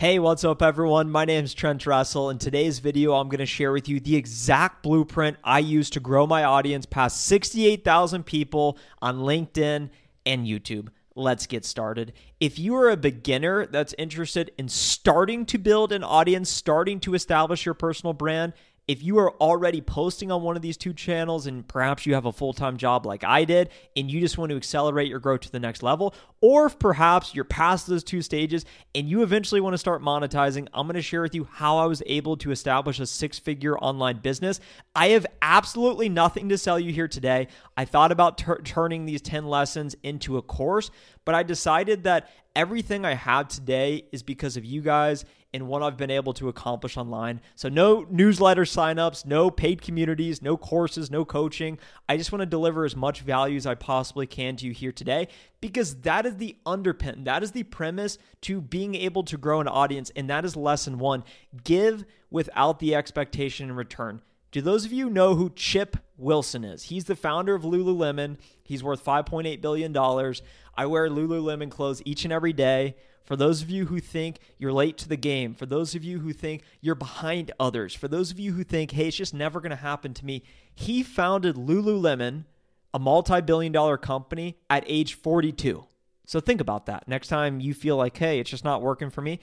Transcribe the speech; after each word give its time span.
Hey, 0.00 0.18
what's 0.18 0.44
up, 0.44 0.62
everyone? 0.62 1.10
My 1.10 1.26
name 1.26 1.44
is 1.44 1.52
Trent 1.52 1.82
Dressel. 1.82 2.30
In 2.30 2.38
today's 2.38 2.78
video, 2.78 3.12
I'm 3.12 3.28
going 3.28 3.40
to 3.40 3.44
share 3.44 3.70
with 3.70 3.86
you 3.86 4.00
the 4.00 4.16
exact 4.16 4.82
blueprint 4.82 5.36
I 5.44 5.58
use 5.58 5.90
to 5.90 6.00
grow 6.00 6.26
my 6.26 6.42
audience 6.42 6.86
past 6.86 7.26
68,000 7.26 8.24
people 8.24 8.78
on 9.02 9.18
LinkedIn 9.18 9.90
and 10.24 10.46
YouTube. 10.46 10.88
Let's 11.14 11.46
get 11.46 11.66
started. 11.66 12.14
If 12.40 12.58
you 12.58 12.76
are 12.76 12.88
a 12.88 12.96
beginner 12.96 13.66
that's 13.66 13.94
interested 13.98 14.52
in 14.56 14.70
starting 14.70 15.44
to 15.44 15.58
build 15.58 15.92
an 15.92 16.02
audience, 16.02 16.48
starting 16.48 16.98
to 17.00 17.12
establish 17.12 17.66
your 17.66 17.74
personal 17.74 18.14
brand, 18.14 18.54
if 18.90 19.04
you 19.04 19.18
are 19.18 19.32
already 19.34 19.80
posting 19.80 20.32
on 20.32 20.42
one 20.42 20.56
of 20.56 20.62
these 20.62 20.76
two 20.76 20.92
channels 20.92 21.46
and 21.46 21.68
perhaps 21.68 22.06
you 22.06 22.14
have 22.14 22.24
a 22.26 22.32
full 22.32 22.52
time 22.52 22.76
job 22.76 23.06
like 23.06 23.22
I 23.22 23.44
did 23.44 23.68
and 23.94 24.10
you 24.10 24.18
just 24.18 24.36
want 24.36 24.50
to 24.50 24.56
accelerate 24.56 25.08
your 25.08 25.20
growth 25.20 25.42
to 25.42 25.52
the 25.52 25.60
next 25.60 25.82
level, 25.82 26.14
or 26.42 26.66
if 26.66 26.78
perhaps 26.78 27.34
you're 27.34 27.44
past 27.44 27.86
those 27.86 28.02
two 28.02 28.22
stages 28.22 28.64
and 28.94 29.08
you 29.08 29.22
eventually 29.22 29.60
want 29.60 29.74
to 29.74 29.78
start 29.78 30.02
monetizing, 30.02 30.68
I'm 30.72 30.86
going 30.86 30.94
to 30.94 31.02
share 31.02 31.22
with 31.22 31.34
you 31.34 31.44
how 31.44 31.78
I 31.78 31.84
was 31.84 32.02
able 32.06 32.36
to 32.38 32.50
establish 32.50 32.98
a 32.98 33.06
six 33.06 33.38
figure 33.38 33.78
online 33.78 34.20
business. 34.20 34.58
I 34.94 35.08
have 35.08 35.26
absolutely 35.42 36.08
nothing 36.08 36.48
to 36.48 36.58
sell 36.58 36.80
you 36.80 36.92
here 36.92 37.08
today. 37.08 37.48
I 37.76 37.84
thought 37.84 38.10
about 38.10 38.38
ter- 38.38 38.62
turning 38.62 39.04
these 39.04 39.20
10 39.20 39.46
lessons 39.46 39.94
into 40.02 40.38
a 40.38 40.42
course, 40.42 40.90
but 41.26 41.34
I 41.34 41.42
decided 41.42 42.04
that 42.04 42.30
everything 42.56 43.04
I 43.04 43.14
have 43.14 43.48
today 43.48 44.04
is 44.10 44.22
because 44.22 44.56
of 44.56 44.64
you 44.64 44.80
guys 44.80 45.24
and 45.52 45.66
what 45.66 45.82
I've 45.82 45.96
been 45.96 46.10
able 46.10 46.32
to 46.34 46.48
accomplish 46.48 46.96
online. 46.96 47.40
So, 47.56 47.68
no 47.68 48.06
newsletter 48.08 48.62
signups, 48.62 49.26
no 49.26 49.50
paid 49.50 49.82
communities, 49.82 50.42
no 50.42 50.56
courses, 50.56 51.10
no 51.10 51.24
coaching. 51.24 51.78
I 52.08 52.16
just 52.16 52.32
want 52.32 52.40
to 52.40 52.46
deliver 52.46 52.84
as 52.84 52.94
much 52.94 53.20
value 53.20 53.56
as 53.56 53.66
I 53.66 53.74
possibly 53.74 54.26
can 54.26 54.56
to 54.56 54.66
you 54.66 54.72
here 54.72 54.92
today 54.92 55.28
because 55.60 55.96
that 56.02 56.24
is 56.26 56.29
the 56.38 56.56
underpin, 56.66 57.24
that 57.24 57.42
is 57.42 57.52
the 57.52 57.62
premise 57.64 58.18
to 58.42 58.60
being 58.60 58.94
able 58.94 59.22
to 59.24 59.36
grow 59.36 59.60
an 59.60 59.68
audience. 59.68 60.10
And 60.14 60.28
that 60.30 60.44
is 60.44 60.56
lesson 60.56 60.98
one 60.98 61.24
give 61.64 62.04
without 62.30 62.78
the 62.78 62.94
expectation 62.94 63.68
in 63.70 63.76
return. 63.76 64.22
Do 64.52 64.60
those 64.60 64.84
of 64.84 64.92
you 64.92 65.08
know 65.08 65.36
who 65.36 65.50
Chip 65.50 65.96
Wilson 66.16 66.64
is? 66.64 66.84
He's 66.84 67.04
the 67.04 67.14
founder 67.14 67.54
of 67.54 67.62
Lululemon. 67.62 68.36
He's 68.64 68.82
worth 68.82 69.04
$5.8 69.04 69.60
billion. 69.60 69.96
I 69.96 70.86
wear 70.86 71.08
Lululemon 71.08 71.70
clothes 71.70 72.02
each 72.04 72.24
and 72.24 72.32
every 72.32 72.52
day. 72.52 72.96
For 73.24 73.36
those 73.36 73.62
of 73.62 73.70
you 73.70 73.86
who 73.86 74.00
think 74.00 74.38
you're 74.58 74.72
late 74.72 74.98
to 74.98 75.08
the 75.08 75.16
game, 75.16 75.54
for 75.54 75.64
those 75.64 75.94
of 75.94 76.02
you 76.02 76.18
who 76.18 76.32
think 76.32 76.64
you're 76.80 76.96
behind 76.96 77.52
others, 77.60 77.94
for 77.94 78.08
those 78.08 78.32
of 78.32 78.40
you 78.40 78.54
who 78.54 78.64
think, 78.64 78.90
hey, 78.90 79.06
it's 79.06 79.16
just 79.16 79.34
never 79.34 79.60
going 79.60 79.70
to 79.70 79.76
happen 79.76 80.12
to 80.14 80.26
me, 80.26 80.42
he 80.74 81.04
founded 81.04 81.54
Lululemon, 81.54 82.44
a 82.92 82.98
multi 82.98 83.40
billion 83.40 83.70
dollar 83.70 83.96
company, 83.96 84.56
at 84.68 84.82
age 84.88 85.14
42. 85.14 85.86
So 86.30 86.38
think 86.38 86.60
about 86.60 86.86
that. 86.86 87.08
Next 87.08 87.26
time 87.26 87.58
you 87.58 87.74
feel 87.74 87.96
like, 87.96 88.16
hey, 88.16 88.38
it's 88.38 88.50
just 88.50 88.64
not 88.64 88.82
working 88.82 89.10
for 89.10 89.20
me. 89.20 89.40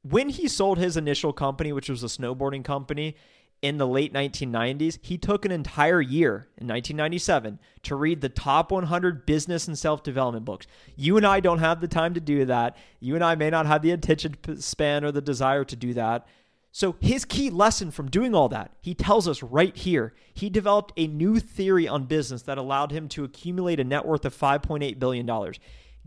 When 0.00 0.30
he 0.30 0.48
sold 0.48 0.78
his 0.78 0.96
initial 0.96 1.34
company, 1.34 1.70
which 1.70 1.90
was 1.90 2.02
a 2.02 2.06
snowboarding 2.06 2.64
company, 2.64 3.14
in 3.60 3.76
the 3.76 3.86
late 3.86 4.14
1990s, 4.14 4.98
he 5.02 5.18
took 5.18 5.44
an 5.44 5.50
entire 5.50 6.00
year 6.00 6.48
in 6.56 6.66
1997 6.66 7.58
to 7.82 7.94
read 7.94 8.22
the 8.22 8.30
top 8.30 8.72
100 8.72 9.26
business 9.26 9.68
and 9.68 9.78
self 9.78 10.02
development 10.02 10.46
books. 10.46 10.66
You 10.96 11.18
and 11.18 11.26
I 11.26 11.40
don't 11.40 11.58
have 11.58 11.82
the 11.82 11.88
time 11.88 12.14
to 12.14 12.20
do 12.20 12.46
that. 12.46 12.74
You 13.00 13.16
and 13.16 13.24
I 13.24 13.34
may 13.34 13.50
not 13.50 13.66
have 13.66 13.82
the 13.82 13.90
attention 13.90 14.34
span 14.60 15.04
or 15.04 15.12
the 15.12 15.20
desire 15.20 15.64
to 15.64 15.76
do 15.76 15.92
that. 15.92 16.26
So, 16.72 16.96
his 17.00 17.26
key 17.26 17.50
lesson 17.50 17.90
from 17.90 18.10
doing 18.10 18.34
all 18.34 18.48
that, 18.48 18.72
he 18.80 18.94
tells 18.94 19.28
us 19.28 19.42
right 19.42 19.76
here, 19.76 20.14
he 20.32 20.48
developed 20.48 20.94
a 20.96 21.06
new 21.06 21.38
theory 21.38 21.86
on 21.86 22.06
business 22.06 22.40
that 22.42 22.56
allowed 22.56 22.92
him 22.92 23.08
to 23.10 23.24
accumulate 23.24 23.78
a 23.78 23.84
net 23.84 24.06
worth 24.06 24.24
of 24.24 24.34
$5.8 24.34 24.98
billion. 24.98 25.26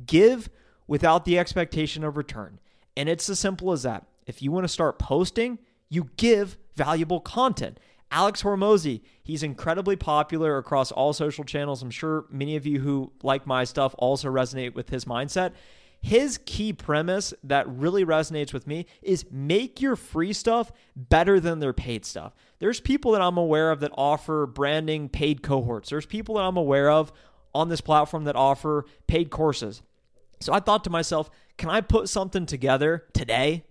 Give 0.05 0.49
without 0.87 1.25
the 1.25 1.37
expectation 1.37 2.03
of 2.03 2.17
return. 2.17 2.59
And 2.95 3.09
it's 3.09 3.29
as 3.29 3.39
simple 3.39 3.71
as 3.71 3.83
that. 3.83 4.05
If 4.25 4.41
you 4.41 4.51
want 4.51 4.63
to 4.63 4.69
start 4.69 4.99
posting, 4.99 5.59
you 5.89 6.09
give 6.17 6.57
valuable 6.75 7.19
content. 7.19 7.79
Alex 8.09 8.41
Hormozi, 8.41 9.01
he's 9.21 9.43
incredibly 9.43 9.95
popular 9.95 10.57
across 10.57 10.91
all 10.91 11.13
social 11.13 11.43
channels. 11.43 11.81
I'm 11.81 11.91
sure 11.91 12.25
many 12.29 12.55
of 12.55 12.65
you 12.65 12.79
who 12.79 13.11
like 13.21 13.45
my 13.45 13.65
stuff 13.65 13.93
also 13.97 14.29
resonate 14.29 14.73
with 14.73 14.89
his 14.89 15.05
mindset. 15.05 15.51
His 15.99 16.39
key 16.45 16.73
premise 16.73 17.33
that 17.43 17.67
really 17.67 18.05
resonates 18.05 18.53
with 18.53 18.67
me 18.67 18.85
is 19.01 19.25
make 19.31 19.81
your 19.81 19.95
free 19.95 20.31
stuff 20.31 20.71
better 20.95 21.39
than 21.39 21.59
their 21.59 21.73
paid 21.73 22.05
stuff. 22.05 22.33
There's 22.59 22.79
people 22.79 23.11
that 23.11 23.21
I'm 23.21 23.37
aware 23.37 23.71
of 23.71 23.79
that 23.81 23.91
offer 23.97 24.45
branding 24.45 25.09
paid 25.09 25.41
cohorts. 25.41 25.89
There's 25.89 26.05
people 26.05 26.35
that 26.35 26.43
I'm 26.43 26.57
aware 26.57 26.89
of 26.89 27.11
on 27.53 27.69
this 27.69 27.81
platform 27.81 28.25
that 28.25 28.35
offer 28.35 28.85
paid 29.07 29.31
courses. 29.31 29.81
So 30.39 30.53
I 30.53 30.59
thought 30.59 30.83
to 30.83 30.89
myself, 30.89 31.29
can 31.57 31.69
I 31.69 31.81
put 31.81 32.09
something 32.09 32.45
together 32.45 33.05
today 33.13 33.63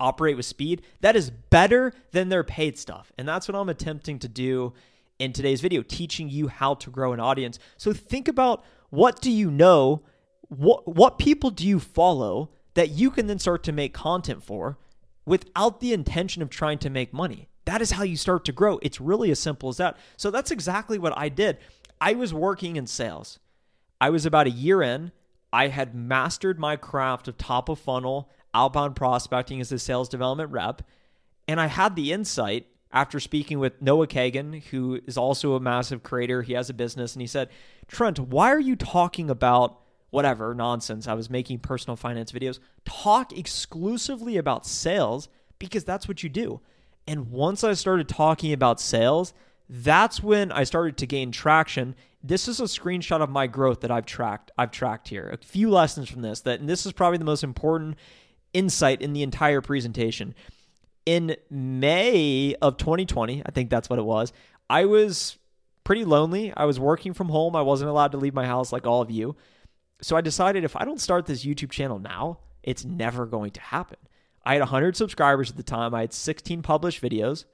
operate 0.00 0.36
with 0.36 0.46
speed, 0.46 0.82
that 1.00 1.16
is 1.16 1.30
better 1.30 1.92
than 2.12 2.28
their 2.28 2.44
paid 2.44 2.78
stuff. 2.78 3.12
And 3.18 3.28
that's 3.28 3.48
what 3.48 3.56
I'm 3.56 3.68
attempting 3.68 4.18
to 4.20 4.28
do 4.28 4.72
in 5.18 5.32
today's 5.32 5.60
video, 5.60 5.82
teaching 5.82 6.28
you 6.28 6.48
how 6.48 6.74
to 6.74 6.90
grow 6.90 7.12
an 7.12 7.20
audience. 7.20 7.58
So 7.76 7.92
think 7.92 8.28
about 8.28 8.64
what 8.90 9.20
do 9.20 9.30
you 9.30 9.50
know? 9.50 10.02
What 10.48 10.86
what 10.86 11.18
people 11.18 11.50
do 11.50 11.66
you 11.66 11.80
follow 11.80 12.50
that 12.74 12.90
you 12.90 13.10
can 13.10 13.26
then 13.26 13.38
start 13.38 13.62
to 13.64 13.72
make 13.72 13.94
content 13.94 14.42
for 14.42 14.78
without 15.24 15.80
the 15.80 15.92
intention 15.92 16.42
of 16.42 16.50
trying 16.50 16.78
to 16.78 16.90
make 16.90 17.12
money? 17.12 17.48
That 17.64 17.80
is 17.80 17.92
how 17.92 18.02
you 18.02 18.16
start 18.16 18.44
to 18.44 18.52
grow. 18.52 18.78
It's 18.82 19.00
really 19.00 19.30
as 19.30 19.38
simple 19.38 19.68
as 19.70 19.78
that. 19.78 19.96
So 20.16 20.30
that's 20.30 20.50
exactly 20.50 20.98
what 20.98 21.16
I 21.16 21.28
did. 21.28 21.58
I 22.00 22.14
was 22.14 22.34
working 22.34 22.76
in 22.76 22.86
sales. 22.86 23.38
I 24.00 24.10
was 24.10 24.26
about 24.26 24.46
a 24.46 24.50
year 24.50 24.82
in. 24.82 25.12
I 25.54 25.68
had 25.68 25.94
mastered 25.94 26.58
my 26.58 26.74
craft 26.74 27.28
of 27.28 27.38
top 27.38 27.68
of 27.68 27.78
funnel 27.78 28.28
outbound 28.52 28.96
prospecting 28.96 29.60
as 29.60 29.70
a 29.70 29.78
sales 29.78 30.08
development 30.08 30.50
rep. 30.50 30.82
And 31.46 31.60
I 31.60 31.66
had 31.66 31.94
the 31.94 32.10
insight 32.10 32.66
after 32.90 33.20
speaking 33.20 33.60
with 33.60 33.80
Noah 33.80 34.08
Kagan, 34.08 34.64
who 34.64 35.00
is 35.06 35.16
also 35.16 35.54
a 35.54 35.60
massive 35.60 36.02
creator. 36.02 36.42
He 36.42 36.54
has 36.54 36.70
a 36.70 36.74
business, 36.74 37.14
and 37.14 37.20
he 37.20 37.28
said, 37.28 37.50
Trent, 37.86 38.18
why 38.18 38.50
are 38.50 38.58
you 38.58 38.74
talking 38.74 39.30
about 39.30 39.78
whatever 40.10 40.56
nonsense? 40.56 41.06
I 41.06 41.14
was 41.14 41.30
making 41.30 41.60
personal 41.60 41.94
finance 41.94 42.32
videos. 42.32 42.58
Talk 42.84 43.32
exclusively 43.32 44.36
about 44.36 44.66
sales 44.66 45.28
because 45.60 45.84
that's 45.84 46.08
what 46.08 46.24
you 46.24 46.28
do. 46.28 46.62
And 47.06 47.30
once 47.30 47.62
I 47.62 47.74
started 47.74 48.08
talking 48.08 48.52
about 48.52 48.80
sales, 48.80 49.32
that's 49.68 50.22
when 50.22 50.52
I 50.52 50.64
started 50.64 50.96
to 50.98 51.06
gain 51.06 51.32
traction. 51.32 51.94
This 52.22 52.48
is 52.48 52.60
a 52.60 52.64
screenshot 52.64 53.20
of 53.20 53.30
my 53.30 53.46
growth 53.46 53.80
that 53.80 53.90
I've 53.90 54.06
tracked. 54.06 54.50
I've 54.56 54.70
tracked 54.70 55.08
here. 55.08 55.28
A 55.28 55.44
few 55.44 55.70
lessons 55.70 56.08
from 56.08 56.22
this 56.22 56.40
that 56.42 56.60
and 56.60 56.68
this 56.68 56.86
is 56.86 56.92
probably 56.92 57.18
the 57.18 57.24
most 57.24 57.44
important 57.44 57.96
insight 58.52 59.02
in 59.02 59.12
the 59.12 59.22
entire 59.22 59.60
presentation. 59.60 60.34
In 61.06 61.36
May 61.50 62.54
of 62.62 62.78
2020, 62.78 63.42
I 63.44 63.50
think 63.50 63.68
that's 63.68 63.90
what 63.90 63.98
it 63.98 64.04
was, 64.04 64.32
I 64.70 64.86
was 64.86 65.36
pretty 65.84 66.04
lonely. 66.04 66.52
I 66.56 66.64
was 66.64 66.80
working 66.80 67.12
from 67.12 67.28
home. 67.28 67.54
I 67.54 67.62
wasn't 67.62 67.90
allowed 67.90 68.12
to 68.12 68.18
leave 68.18 68.34
my 68.34 68.46
house 68.46 68.72
like 68.72 68.86
all 68.86 69.02
of 69.02 69.10
you. 69.10 69.36
So 70.00 70.16
I 70.16 70.22
decided 70.22 70.64
if 70.64 70.76
I 70.76 70.84
don't 70.84 71.00
start 71.00 71.26
this 71.26 71.44
YouTube 71.44 71.70
channel 71.70 71.98
now, 71.98 72.40
it's 72.62 72.84
never 72.84 73.26
going 73.26 73.52
to 73.52 73.60
happen. 73.60 73.98
I 74.44 74.54
had 74.54 74.60
100 74.60 74.96
subscribers 74.96 75.50
at 75.50 75.56
the 75.56 75.62
time. 75.62 75.94
I 75.94 76.02
had 76.02 76.12
16 76.12 76.62
published 76.62 77.00
videos. 77.00 77.44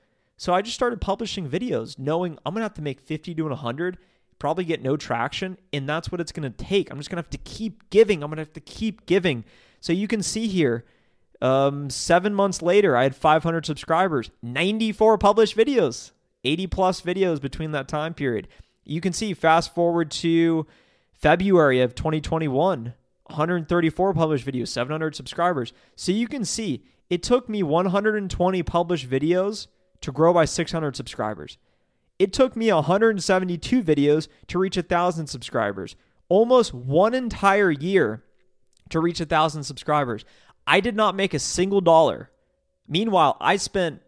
So 0.41 0.55
I 0.55 0.63
just 0.63 0.75
started 0.75 1.03
publishing 1.03 1.47
videos 1.47 1.99
knowing 1.99 2.39
I'm 2.47 2.55
going 2.55 2.61
to 2.63 2.65
have 2.65 2.73
to 2.75 2.81
make 2.83 2.99
50 2.99 3.35
to 3.35 3.43
100, 3.43 3.99
probably 4.39 4.65
get 4.65 4.83
no 4.83 4.97
traction. 4.97 5.59
And 5.71 5.87
that's 5.87 6.11
what 6.11 6.19
it's 6.19 6.33
going 6.33 6.51
to 6.51 6.65
take. 6.65 6.91
I'm 6.91 6.97
just 6.97 7.11
going 7.11 7.17
to 7.17 7.23
have 7.23 7.29
to 7.29 7.37
keep 7.37 7.91
giving. 7.91 8.23
I'm 8.23 8.31
going 8.31 8.39
to 8.39 8.45
have 8.45 8.55
to 8.55 8.61
keep 8.61 9.05
giving 9.05 9.45
so 9.81 9.93
you 9.93 10.09
can 10.09 10.23
see 10.23 10.49
here, 10.49 10.87
Um, 11.43 11.91
seven 11.91 12.35
months 12.35 12.63
later, 12.63 12.97
I 12.97 13.03
had 13.03 13.15
500 13.15 13.67
subscribers, 13.67 14.31
94 14.43 15.19
published 15.19 15.57
videos, 15.57 16.13
80 16.43 16.67
plus 16.69 17.03
videos 17.03 17.39
between 17.39 17.73
that 17.73 17.87
time 17.87 18.15
period. 18.15 18.49
You 18.85 19.03
can 19.03 19.13
see, 19.13 19.35
fast 19.35 19.75
forward 19.75 20.11
to 20.23 20.67
February 21.13 21.83
of 21.83 21.95
2021, 21.95 22.95
134 23.25 24.15
published 24.15 24.47
videos, 24.47 24.69
700 24.69 25.15
subscribers. 25.15 25.75
So 25.97 26.13
you 26.13 26.29
can 26.29 26.47
see 26.47 26.83
it 27.11 27.23
took 27.23 27.47
me 27.47 27.63
120 27.63 28.63
published 28.63 29.09
videos 29.09 29.67
to 30.00 30.12
grow 30.12 30.32
by 30.32 30.44
600 30.44 30.97
subscribers. 30.97 31.58
It 32.19 32.32
took 32.32 32.55
me 32.55 32.73
172 32.73 33.82
videos 33.82 34.29
to 34.49 34.58
reach 34.58 34.76
1,000 34.76 35.26
subscribers. 35.26 35.97
Almost 36.29 36.75
one 36.75 37.14
entire 37.14 37.70
year 37.70 38.23
to 38.91 39.00
reach 39.00 39.20
1,000 39.20 39.64
subscribers. 39.64 40.25
I 40.67 40.81
did 40.81 40.94
not 40.94 41.14
make 41.14 41.35
a 41.35 41.38
single 41.38 41.81
dollar. 41.81 42.31
Meanwhile, 42.87 43.37
I 43.41 43.56
spent 43.56 44.02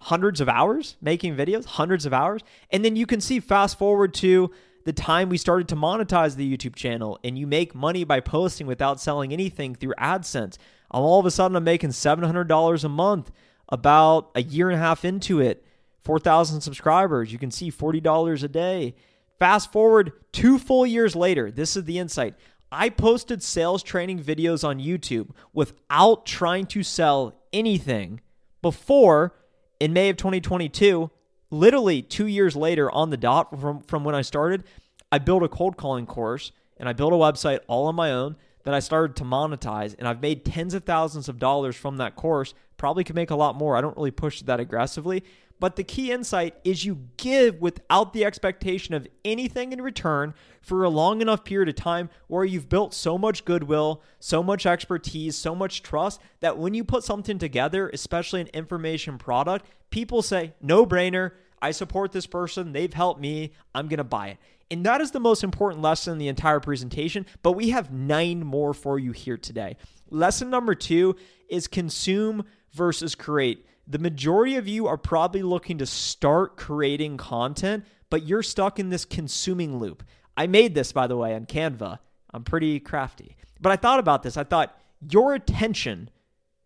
hundreds 0.00 0.40
of 0.40 0.48
hours 0.48 0.96
making 1.00 1.36
videos, 1.36 1.64
hundreds 1.64 2.06
of 2.06 2.12
hours. 2.12 2.40
And 2.70 2.84
then 2.84 2.96
you 2.96 3.06
can 3.06 3.20
see 3.20 3.38
fast 3.38 3.78
forward 3.78 4.14
to 4.14 4.50
the 4.84 4.92
time 4.92 5.28
we 5.28 5.38
started 5.38 5.68
to 5.68 5.76
monetize 5.76 6.34
the 6.34 6.56
YouTube 6.56 6.74
channel 6.74 7.18
and 7.22 7.38
you 7.38 7.46
make 7.46 7.74
money 7.74 8.02
by 8.02 8.18
posting 8.18 8.66
without 8.66 9.00
selling 9.00 9.32
anything 9.32 9.74
through 9.74 9.94
AdSense. 9.98 10.56
All 10.90 11.20
of 11.20 11.26
a 11.26 11.30
sudden, 11.30 11.56
I'm 11.56 11.64
making 11.64 11.90
$700 11.90 12.84
a 12.84 12.88
month 12.88 13.30
about 13.72 14.30
a 14.36 14.42
year 14.42 14.70
and 14.70 14.78
a 14.78 14.82
half 14.82 15.04
into 15.04 15.40
it. 15.40 15.64
4,000 16.04 16.60
subscribers. 16.60 17.32
You 17.32 17.38
can 17.38 17.50
see 17.50 17.72
$40 17.72 18.44
a 18.44 18.48
day. 18.48 18.94
Fast 19.38 19.72
forward 19.72 20.12
two 20.30 20.58
full 20.58 20.86
years 20.86 21.16
later. 21.16 21.50
This 21.50 21.76
is 21.76 21.84
the 21.84 21.98
insight. 21.98 22.34
I 22.70 22.90
posted 22.90 23.42
sales 23.42 23.82
training 23.82 24.22
videos 24.22 24.66
on 24.66 24.78
YouTube 24.78 25.30
without 25.52 26.26
trying 26.26 26.66
to 26.66 26.82
sell 26.82 27.34
anything 27.52 28.20
before 28.60 29.34
in 29.80 29.92
May 29.92 30.10
of 30.10 30.16
2022, 30.16 31.10
literally 31.50 32.02
two 32.02 32.26
years 32.26 32.54
later 32.54 32.90
on 32.90 33.10
the 33.10 33.16
dot 33.16 33.60
from, 33.60 33.80
from 33.80 34.04
when 34.04 34.14
I 34.14 34.22
started, 34.22 34.64
I 35.10 35.18
built 35.18 35.42
a 35.42 35.48
cold 35.48 35.76
calling 35.76 36.06
course 36.06 36.52
and 36.76 36.88
I 36.88 36.92
built 36.92 37.12
a 37.12 37.16
website 37.16 37.60
all 37.66 37.86
on 37.86 37.94
my 37.94 38.12
own 38.12 38.36
that 38.64 38.74
I 38.74 38.80
started 38.80 39.16
to 39.16 39.24
monetize. 39.24 39.94
And 39.98 40.06
I've 40.06 40.22
made 40.22 40.44
tens 40.44 40.74
of 40.74 40.84
thousands 40.84 41.28
of 41.28 41.38
dollars 41.38 41.76
from 41.76 41.96
that 41.96 42.16
course. 42.16 42.54
Probably 42.82 43.04
could 43.04 43.14
make 43.14 43.30
a 43.30 43.36
lot 43.36 43.54
more. 43.54 43.76
I 43.76 43.80
don't 43.80 43.96
really 43.96 44.10
push 44.10 44.42
that 44.42 44.58
aggressively. 44.58 45.22
But 45.60 45.76
the 45.76 45.84
key 45.84 46.10
insight 46.10 46.56
is 46.64 46.84
you 46.84 47.06
give 47.16 47.60
without 47.60 48.12
the 48.12 48.24
expectation 48.24 48.92
of 48.92 49.06
anything 49.24 49.72
in 49.72 49.80
return 49.80 50.34
for 50.62 50.82
a 50.82 50.88
long 50.88 51.20
enough 51.20 51.44
period 51.44 51.68
of 51.68 51.76
time 51.76 52.10
where 52.26 52.44
you've 52.44 52.68
built 52.68 52.92
so 52.92 53.16
much 53.16 53.44
goodwill, 53.44 54.02
so 54.18 54.42
much 54.42 54.66
expertise, 54.66 55.36
so 55.36 55.54
much 55.54 55.84
trust 55.84 56.20
that 56.40 56.58
when 56.58 56.74
you 56.74 56.82
put 56.82 57.04
something 57.04 57.38
together, 57.38 57.88
especially 57.90 58.40
an 58.40 58.48
information 58.48 59.16
product, 59.16 59.64
people 59.90 60.20
say, 60.20 60.52
no 60.60 60.84
brainer. 60.84 61.30
I 61.62 61.70
support 61.70 62.10
this 62.10 62.26
person. 62.26 62.72
They've 62.72 62.92
helped 62.92 63.20
me. 63.20 63.52
I'm 63.76 63.86
going 63.86 63.98
to 63.98 64.02
buy 64.02 64.30
it. 64.30 64.38
And 64.72 64.84
that 64.86 65.00
is 65.00 65.12
the 65.12 65.20
most 65.20 65.44
important 65.44 65.82
lesson 65.82 66.14
in 66.14 66.18
the 66.18 66.26
entire 66.26 66.58
presentation. 66.58 67.26
But 67.44 67.52
we 67.52 67.70
have 67.70 67.92
nine 67.92 68.44
more 68.44 68.74
for 68.74 68.98
you 68.98 69.12
here 69.12 69.36
today. 69.36 69.76
Lesson 70.10 70.50
number 70.50 70.74
two 70.74 71.14
is 71.48 71.68
consume 71.68 72.44
versus 72.72 73.14
create 73.14 73.66
the 73.86 73.98
majority 73.98 74.56
of 74.56 74.68
you 74.68 74.86
are 74.86 74.96
probably 74.96 75.42
looking 75.42 75.78
to 75.78 75.86
start 75.86 76.56
creating 76.56 77.16
content, 77.16 77.84
but 78.10 78.26
you're 78.26 78.42
stuck 78.42 78.78
in 78.78 78.90
this 78.90 79.04
consuming 79.04 79.78
loop. 79.78 80.02
I 80.36 80.46
made 80.46 80.74
this, 80.74 80.92
by 80.92 81.06
the 81.06 81.16
way, 81.16 81.34
on 81.34 81.46
Canva. 81.46 81.98
I'm 82.32 82.44
pretty 82.44 82.80
crafty. 82.80 83.36
But 83.60 83.72
I 83.72 83.76
thought 83.76 83.98
about 83.98 84.22
this. 84.22 84.36
I 84.36 84.44
thought 84.44 84.78
your 85.10 85.34
attention 85.34 86.10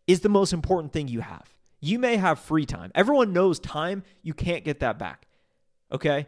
is 0.06 0.20
the 0.20 0.28
most 0.28 0.52
important 0.52 0.92
thing 0.92 1.08
you 1.08 1.20
have. 1.20 1.52
You 1.80 1.98
may 1.98 2.16
have 2.16 2.38
free 2.38 2.66
time. 2.66 2.92
Everyone 2.94 3.32
knows 3.32 3.58
time, 3.58 4.02
you 4.22 4.34
can't 4.34 4.64
get 4.64 4.80
that 4.80 4.98
back. 4.98 5.26
Okay? 5.90 6.26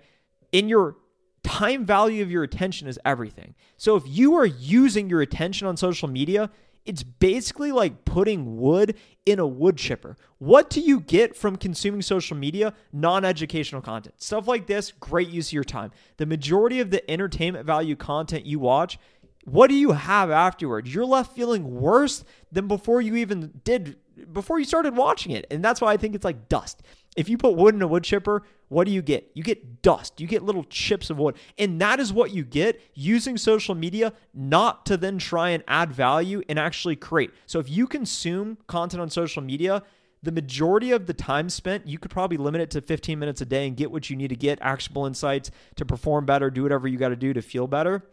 In 0.53 0.69
your 0.69 0.97
time 1.43 1.85
value 1.85 2.23
of 2.23 2.31
your 2.31 2.43
attention 2.43 2.89
is 2.89 2.99
everything. 3.05 3.55
So 3.77 3.97
if 3.97 4.03
you 4.07 4.35
are 4.35 4.47
using 4.47 5.09
your 5.09 5.21
attention 5.21 5.67
on 5.67 5.77
social 5.77 6.09
media, 6.09 6.51
it's 6.89 7.03
basically 7.03 7.71
like 7.71 8.07
putting 8.07 8.57
wood 8.57 8.97
in 9.27 9.39
a 9.39 9.47
wood 9.47 9.77
chipper. 9.77 10.17
What 10.39 10.71
do 10.71 10.81
you 10.81 11.01
get 11.01 11.37
from 11.37 11.57
consuming 11.57 12.01
social 12.01 12.35
media? 12.35 12.73
Non 12.95 13.27
educational 13.27 13.83
content. 13.83 14.15
Stuff 14.23 14.49
like 14.49 14.67
this, 14.67 14.93
great 14.93 15.29
use 15.29 15.51
of 15.51 15.53
your 15.53 15.65
time. 15.65 15.91
The 16.17 16.25
majority 16.25 16.81
of 16.81 16.91
the 16.91 17.09
entertainment 17.11 17.67
value 17.67 17.95
content 17.95 18.47
you 18.47 18.59
watch, 18.59 18.99
what 19.45 19.69
do 19.69 19.75
you 19.75 19.93
have 19.93 20.31
afterwards? 20.31 20.93
You're 20.93 21.05
left 21.05 21.37
feeling 21.37 21.79
worse 21.79 22.25
than 22.51 22.69
before 22.69 23.03
you 23.03 23.17
even 23.17 23.61
did, 23.65 23.97
before 24.33 24.59
you 24.59 24.65
started 24.65 24.97
watching 24.97 25.33
it. 25.33 25.47
And 25.51 25.63
that's 25.63 25.83
why 25.83 25.93
I 25.93 25.99
think 25.99 26.15
it's 26.15 26.25
like 26.25 26.49
dust. 26.49 26.83
If 27.17 27.29
you 27.29 27.37
put 27.37 27.57
wood 27.57 27.75
in 27.75 27.83
a 27.83 27.89
wood 27.89 28.05
chipper, 28.05 28.45
what 28.69 28.85
do 28.85 28.93
you 28.93 29.03
get? 29.03 29.31
You 29.35 29.43
get 29.43 29.83
dust. 29.83 30.21
You 30.21 30.27
get 30.27 30.43
little 30.43 30.65
chips 30.65 31.11
of 31.11 31.19
wood. 31.19 31.37
And 31.57 31.81
that 31.81 32.01
is 32.01 32.13
what 32.13 32.33
you 32.33 32.45
get 32.45 32.81
using 32.95 33.37
social 33.37 33.75
media 33.75 34.13
not 34.35 34.87
to 34.87 34.97
then 34.97 35.19
try 35.19 35.51
and 35.51 35.65
add 35.67 35.93
value 35.93 36.43
and 36.49 36.59
actually 36.59 36.97
create. 36.97 37.31
So 37.47 37.59
if 37.59 37.69
you 37.69 37.87
consume 37.87 38.59
content 38.67 39.01
on 39.01 39.11
social 39.11 39.43
media, 39.43 39.83
the 40.23 40.33
majority 40.33 40.91
of 40.91 41.07
the 41.07 41.15
time 41.15 41.49
spent, 41.49 41.87
you 41.87 41.99
could 41.99 42.11
probably 42.11 42.37
limit 42.37 42.61
it 42.61 42.71
to 42.73 42.81
15 42.81 43.19
minutes 43.19 43.41
a 43.41 43.47
day 43.47 43.67
and 43.67 43.77
get 43.77 43.91
what 43.91 44.11
you 44.11 44.17
need 44.17 44.29
to 44.29 44.37
get, 44.37 44.59
actionable 44.61 45.07
insights 45.07 45.51
to 45.77 45.85
perform 45.85 46.27
better, 46.27 46.51
do 46.51 46.63
whatever 46.63 46.89
you 46.89 46.99
got 46.99 47.11
to 47.11 47.17
do 47.17 47.33
to 47.33 47.43
feel 47.43 47.67
better. 47.67 48.05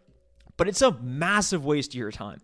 But 0.58 0.68
it's 0.68 0.82
a 0.82 0.92
massive 1.02 1.66
waste 1.66 1.92
of 1.92 1.96
your 1.96 2.12
time. 2.12 2.42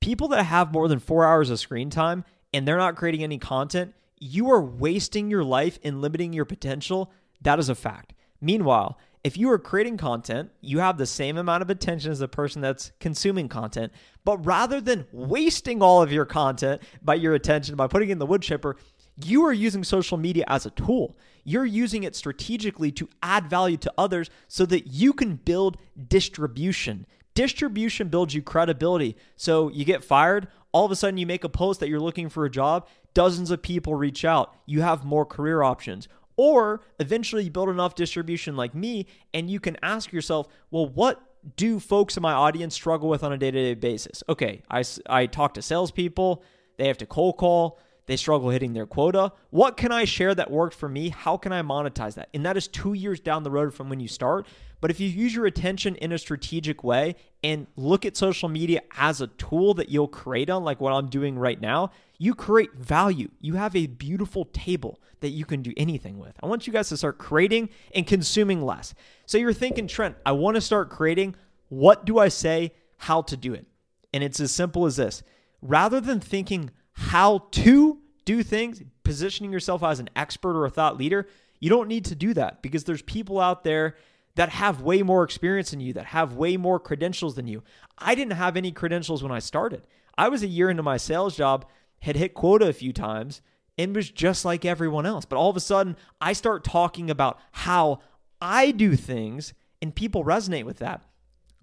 People 0.00 0.28
that 0.28 0.44
have 0.44 0.72
more 0.72 0.88
than 0.88 0.98
four 0.98 1.26
hours 1.26 1.50
of 1.50 1.58
screen 1.58 1.90
time 1.90 2.24
and 2.54 2.66
they're 2.66 2.78
not 2.78 2.96
creating 2.96 3.22
any 3.22 3.38
content, 3.38 3.94
you 4.20 4.50
are 4.50 4.62
wasting 4.62 5.30
your 5.30 5.42
life 5.42 5.78
and 5.82 6.00
limiting 6.00 6.32
your 6.32 6.44
potential. 6.44 7.10
That 7.40 7.58
is 7.58 7.68
a 7.68 7.74
fact. 7.74 8.12
Meanwhile, 8.40 8.98
if 9.24 9.36
you 9.36 9.50
are 9.50 9.58
creating 9.58 9.96
content, 9.96 10.50
you 10.60 10.78
have 10.78 10.96
the 10.96 11.06
same 11.06 11.36
amount 11.36 11.62
of 11.62 11.70
attention 11.70 12.12
as 12.12 12.20
the 12.20 12.28
person 12.28 12.62
that's 12.62 12.92
consuming 13.00 13.48
content. 13.48 13.92
But 14.24 14.44
rather 14.46 14.80
than 14.80 15.06
wasting 15.12 15.82
all 15.82 16.02
of 16.02 16.12
your 16.12 16.24
content 16.24 16.82
by 17.02 17.14
your 17.14 17.34
attention 17.34 17.76
by 17.76 17.86
putting 17.86 18.10
in 18.10 18.18
the 18.18 18.26
wood 18.26 18.42
chipper, 18.42 18.76
you 19.24 19.44
are 19.44 19.52
using 19.52 19.84
social 19.84 20.16
media 20.16 20.44
as 20.48 20.64
a 20.64 20.70
tool. 20.70 21.16
You're 21.44 21.66
using 21.66 22.04
it 22.04 22.14
strategically 22.14 22.92
to 22.92 23.08
add 23.22 23.48
value 23.48 23.76
to 23.78 23.92
others 23.98 24.30
so 24.48 24.64
that 24.66 24.86
you 24.86 25.12
can 25.12 25.36
build 25.36 25.76
distribution. 26.08 27.06
Distribution 27.34 28.08
builds 28.08 28.34
you 28.34 28.42
credibility. 28.42 29.16
So 29.36 29.68
you 29.68 29.84
get 29.84 30.04
fired, 30.04 30.48
all 30.72 30.84
of 30.84 30.90
a 30.90 30.96
sudden 30.96 31.16
you 31.16 31.26
make 31.26 31.44
a 31.44 31.48
post 31.48 31.80
that 31.80 31.88
you're 31.88 32.00
looking 32.00 32.28
for 32.28 32.44
a 32.44 32.50
job, 32.50 32.86
dozens 33.14 33.50
of 33.50 33.62
people 33.62 33.94
reach 33.94 34.24
out. 34.24 34.54
You 34.66 34.82
have 34.82 35.04
more 35.04 35.24
career 35.24 35.62
options. 35.62 36.08
Or 36.36 36.80
eventually 36.98 37.44
you 37.44 37.50
build 37.50 37.68
enough 37.68 37.94
distribution 37.94 38.56
like 38.56 38.74
me, 38.74 39.06
and 39.34 39.50
you 39.50 39.60
can 39.60 39.76
ask 39.82 40.12
yourself, 40.12 40.48
well, 40.70 40.86
what 40.86 41.20
do 41.56 41.78
folks 41.78 42.16
in 42.16 42.22
my 42.22 42.32
audience 42.32 42.74
struggle 42.74 43.08
with 43.08 43.22
on 43.22 43.32
a 43.32 43.38
day 43.38 43.50
to 43.50 43.58
day 43.58 43.74
basis? 43.74 44.22
Okay, 44.28 44.62
I, 44.70 44.82
I 45.08 45.26
talk 45.26 45.54
to 45.54 45.62
salespeople, 45.62 46.42
they 46.78 46.86
have 46.86 46.98
to 46.98 47.06
cold 47.06 47.36
call, 47.36 47.78
they 48.06 48.16
struggle 48.16 48.50
hitting 48.50 48.72
their 48.72 48.86
quota. 48.86 49.32
What 49.50 49.76
can 49.76 49.92
I 49.92 50.04
share 50.04 50.34
that 50.34 50.50
worked 50.50 50.74
for 50.74 50.88
me? 50.88 51.10
How 51.10 51.36
can 51.36 51.52
I 51.52 51.62
monetize 51.62 52.14
that? 52.14 52.28
And 52.34 52.44
that 52.46 52.56
is 52.56 52.66
two 52.66 52.94
years 52.94 53.20
down 53.20 53.42
the 53.42 53.50
road 53.50 53.72
from 53.74 53.88
when 53.88 54.00
you 54.00 54.08
start. 54.08 54.46
But 54.80 54.90
if 54.90 54.98
you 54.98 55.08
use 55.08 55.34
your 55.34 55.46
attention 55.46 55.94
in 55.96 56.12
a 56.12 56.18
strategic 56.18 56.82
way 56.82 57.16
and 57.44 57.66
look 57.76 58.06
at 58.06 58.16
social 58.16 58.48
media 58.48 58.80
as 58.96 59.20
a 59.20 59.26
tool 59.26 59.74
that 59.74 59.90
you'll 59.90 60.08
create 60.08 60.48
on, 60.48 60.64
like 60.64 60.80
what 60.80 60.92
I'm 60.92 61.08
doing 61.08 61.38
right 61.38 61.60
now, 61.60 61.90
you 62.18 62.34
create 62.34 62.74
value. 62.74 63.30
You 63.40 63.54
have 63.54 63.76
a 63.76 63.86
beautiful 63.86 64.46
table 64.46 65.00
that 65.20 65.30
you 65.30 65.44
can 65.44 65.62
do 65.62 65.72
anything 65.76 66.18
with. 66.18 66.34
I 66.42 66.46
want 66.46 66.66
you 66.66 66.72
guys 66.72 66.88
to 66.90 66.96
start 66.96 67.18
creating 67.18 67.68
and 67.94 68.06
consuming 68.06 68.62
less. 68.62 68.94
So 69.26 69.38
you're 69.38 69.52
thinking, 69.52 69.86
Trent, 69.86 70.16
I 70.24 70.32
want 70.32 70.54
to 70.54 70.60
start 70.60 70.90
creating. 70.90 71.36
What 71.68 72.04
do 72.04 72.18
I 72.18 72.28
say? 72.28 72.72
How 72.96 73.22
to 73.22 73.36
do 73.36 73.54
it? 73.54 73.66
And 74.12 74.24
it's 74.24 74.40
as 74.40 74.50
simple 74.50 74.86
as 74.86 74.96
this. 74.96 75.22
Rather 75.62 76.00
than 76.00 76.20
thinking 76.20 76.70
how 76.92 77.46
to 77.52 77.98
do 78.24 78.42
things, 78.42 78.82
positioning 79.04 79.52
yourself 79.52 79.82
as 79.82 80.00
an 80.00 80.08
expert 80.16 80.56
or 80.56 80.64
a 80.64 80.70
thought 80.70 80.96
leader, 80.96 81.26
you 81.58 81.68
don't 81.68 81.88
need 81.88 82.06
to 82.06 82.14
do 82.14 82.32
that 82.34 82.62
because 82.62 82.84
there's 82.84 83.02
people 83.02 83.38
out 83.38 83.64
there 83.64 83.96
that 84.36 84.50
have 84.50 84.82
way 84.82 85.02
more 85.02 85.24
experience 85.24 85.70
than 85.70 85.80
you, 85.80 85.92
that 85.92 86.06
have 86.06 86.34
way 86.34 86.56
more 86.56 86.78
credentials 86.78 87.34
than 87.34 87.46
you. 87.46 87.62
I 87.98 88.14
didn't 88.14 88.34
have 88.34 88.56
any 88.56 88.72
credentials 88.72 89.22
when 89.22 89.32
I 89.32 89.38
started. 89.38 89.86
I 90.16 90.28
was 90.28 90.42
a 90.42 90.48
year 90.48 90.70
into 90.70 90.82
my 90.82 90.96
sales 90.96 91.36
job, 91.36 91.66
had 92.00 92.16
hit 92.16 92.34
quota 92.34 92.68
a 92.68 92.72
few 92.72 92.92
times, 92.92 93.42
and 93.76 93.94
was 93.94 94.10
just 94.10 94.44
like 94.44 94.64
everyone 94.64 95.06
else. 95.06 95.24
But 95.24 95.36
all 95.36 95.50
of 95.50 95.56
a 95.56 95.60
sudden, 95.60 95.96
I 96.20 96.32
start 96.32 96.64
talking 96.64 97.10
about 97.10 97.38
how 97.52 98.00
I 98.40 98.70
do 98.70 98.96
things, 98.96 99.54
and 99.82 99.94
people 99.94 100.24
resonate 100.24 100.64
with 100.64 100.78
that. 100.78 101.02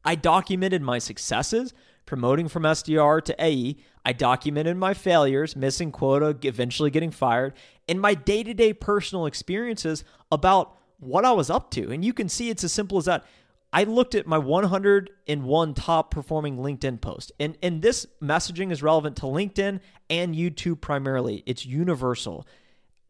I 0.04 0.16
documented 0.16 0.82
my 0.82 1.00
successes, 1.00 1.74
promoting 2.06 2.48
from 2.48 2.64
SDR 2.64 3.22
to 3.26 3.36
AE. 3.44 3.78
I 4.06 4.14
documented 4.14 4.78
my 4.78 4.94
failures, 4.94 5.56
missing 5.56 5.92
quota, 5.92 6.38
eventually 6.44 6.90
getting 6.90 7.12
fired, 7.12 7.54
and 7.90 8.00
my 8.00 8.14
day 8.14 8.44
to 8.44 8.54
day 8.54 8.74
personal 8.74 9.26
experiences 9.26 10.04
about 10.32 10.77
what 11.00 11.26
I 11.26 11.32
was 11.32 11.50
up 11.50 11.72
to. 11.72 11.92
And 11.92 12.04
you 12.04 12.14
can 12.14 12.30
see 12.30 12.50
it's 12.50 12.64
as 12.64 12.74
simple 12.74 12.98
as 12.98 13.06
that. 13.06 13.26
I 13.74 13.84
looked 13.84 14.16
at 14.16 14.26
my 14.26 14.38
101 14.38 15.74
top 15.74 16.12
performing 16.12 16.58
LinkedIn 16.58 17.02
post. 17.02 17.32
And, 17.40 17.58
and 17.62 17.82
this 17.82 18.06
messaging 18.22 18.72
is 18.72 18.82
relevant 18.82 19.18
to 19.18 19.24
LinkedIn 19.24 19.82
and 20.10 20.36
YouTube 20.36 20.82
primarily. 20.82 21.44
It's 21.46 21.66
universal. 21.66 22.48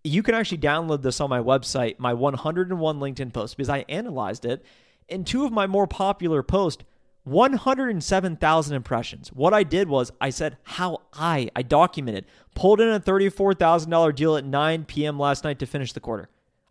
You 0.03 0.23
can 0.23 0.35
actually 0.35 0.57
download 0.57 1.03
this 1.03 1.21
on 1.21 1.29
my 1.29 1.39
website, 1.39 1.99
my 1.99 2.13
101 2.13 2.99
LinkedIn 2.99 3.33
posts, 3.33 3.55
because 3.55 3.69
I 3.69 3.85
analyzed 3.87 4.45
it. 4.45 4.65
And 5.09 5.25
two 5.25 5.45
of 5.45 5.51
my 5.51 5.67
more 5.67 5.87
popular 5.87 6.43
posts 6.43 6.83
107,000 7.27 8.75
impressions. 8.75 9.33
What 9.33 9.53
I 9.53 9.63
did 9.63 9.89
was 9.89 10.11
I 10.21 10.29
said 10.29 10.57
how 10.63 11.01
I 11.13 11.49
I 11.57 11.61
documented 11.61 12.25
pulled 12.55 12.79
in 12.79 12.87
a 12.87 13.01
$34,000 13.01 14.15
deal 14.15 14.37
at 14.37 14.45
9 14.45 14.85
p.m. 14.85 15.19
last 15.19 15.43
night 15.43 15.59
to 15.59 15.65
finish 15.65 15.91
the 15.91 15.99
quarter. 15.99 16.29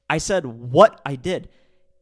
I 0.08 0.18
said 0.18 0.46
what 0.46 1.00
I 1.04 1.16
did. 1.16 1.48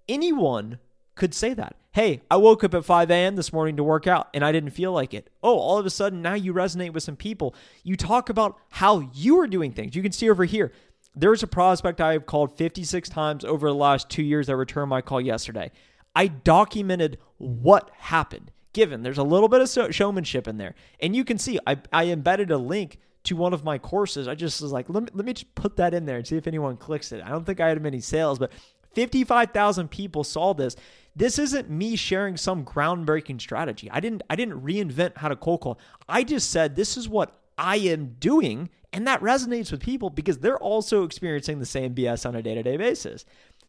Anyone 0.08 0.78
could 1.14 1.34
say 1.34 1.54
that. 1.54 1.76
Hey, 1.92 2.22
I 2.30 2.36
woke 2.36 2.64
up 2.64 2.74
at 2.74 2.84
5 2.84 3.10
a.m. 3.10 3.36
this 3.36 3.52
morning 3.52 3.76
to 3.76 3.84
work 3.84 4.06
out 4.06 4.28
and 4.34 4.44
I 4.44 4.50
didn't 4.50 4.70
feel 4.70 4.92
like 4.92 5.14
it. 5.14 5.30
Oh, 5.42 5.58
all 5.58 5.78
of 5.78 5.86
a 5.86 5.90
sudden 5.90 6.22
now 6.22 6.34
you 6.34 6.52
resonate 6.52 6.92
with 6.92 7.04
some 7.04 7.16
people. 7.16 7.54
You 7.84 7.96
talk 7.96 8.28
about 8.28 8.58
how 8.68 9.08
you 9.14 9.38
are 9.38 9.46
doing 9.46 9.72
things. 9.72 9.94
You 9.94 10.02
can 10.02 10.12
see 10.12 10.28
over 10.28 10.44
here. 10.44 10.72
There's 11.14 11.44
a 11.44 11.46
prospect 11.46 12.00
I 12.00 12.12
have 12.14 12.26
called 12.26 12.56
56 12.56 13.08
times 13.08 13.44
over 13.44 13.68
the 13.68 13.74
last 13.74 14.10
two 14.10 14.24
years 14.24 14.48
that 14.48 14.56
returned 14.56 14.90
my 14.90 15.00
call 15.00 15.20
yesterday. 15.20 15.70
I 16.16 16.26
documented 16.26 17.18
what 17.38 17.90
happened. 17.96 18.50
Given 18.72 19.04
there's 19.04 19.18
a 19.18 19.22
little 19.22 19.48
bit 19.48 19.60
of 19.60 19.94
showmanship 19.94 20.48
in 20.48 20.56
there, 20.56 20.74
and 20.98 21.14
you 21.14 21.24
can 21.24 21.38
see 21.38 21.60
I, 21.64 21.76
I 21.92 22.06
embedded 22.06 22.50
a 22.50 22.58
link 22.58 22.98
to 23.24 23.36
one 23.36 23.52
of 23.52 23.64
my 23.64 23.78
courses. 23.78 24.28
I 24.28 24.34
just 24.34 24.60
was 24.60 24.72
like, 24.72 24.88
let 24.88 25.04
me, 25.04 25.08
let 25.14 25.24
me 25.24 25.32
just 25.32 25.54
put 25.54 25.76
that 25.76 25.94
in 25.94 26.04
there 26.04 26.16
and 26.16 26.26
see 26.26 26.36
if 26.36 26.46
anyone 26.46 26.76
clicks 26.76 27.12
it. 27.12 27.22
I 27.24 27.30
don't 27.30 27.44
think 27.44 27.60
I 27.60 27.68
had 27.68 27.82
many 27.82 28.00
sales, 28.00 28.38
but 28.38 28.52
55,000 28.92 29.90
people 29.90 30.24
saw 30.24 30.54
this. 30.54 30.76
This 31.16 31.38
isn't 31.38 31.70
me 31.70 31.96
sharing 31.96 32.36
some 32.36 32.64
groundbreaking 32.64 33.40
strategy. 33.40 33.90
I 33.90 34.00
didn't 34.00 34.22
I 34.28 34.36
didn't 34.36 34.62
reinvent 34.62 35.16
how 35.16 35.28
to 35.28 35.36
cold 35.36 35.60
call. 35.60 35.78
I 36.08 36.24
just 36.24 36.50
said 36.50 36.76
this 36.76 36.96
is 36.96 37.08
what 37.08 37.36
I 37.56 37.76
am 37.76 38.16
doing 38.18 38.68
and 38.92 39.06
that 39.06 39.20
resonates 39.20 39.72
with 39.72 39.80
people 39.80 40.10
because 40.10 40.38
they're 40.38 40.58
also 40.58 41.02
experiencing 41.02 41.58
the 41.58 41.66
same 41.66 41.94
BS 41.94 42.26
on 42.26 42.36
a 42.36 42.42
day-to-day 42.42 42.76
basis. 42.76 43.24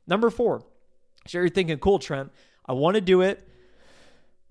Number 0.05 0.29
4, 0.29 0.63
so 1.27 1.37
you're 1.39 1.49
thinking, 1.49 1.79
cool, 1.79 1.97
Trent, 1.97 2.31
I 2.67 2.73
want 2.73 2.93
to 2.93 3.01
do 3.01 3.21
it. 3.21 3.47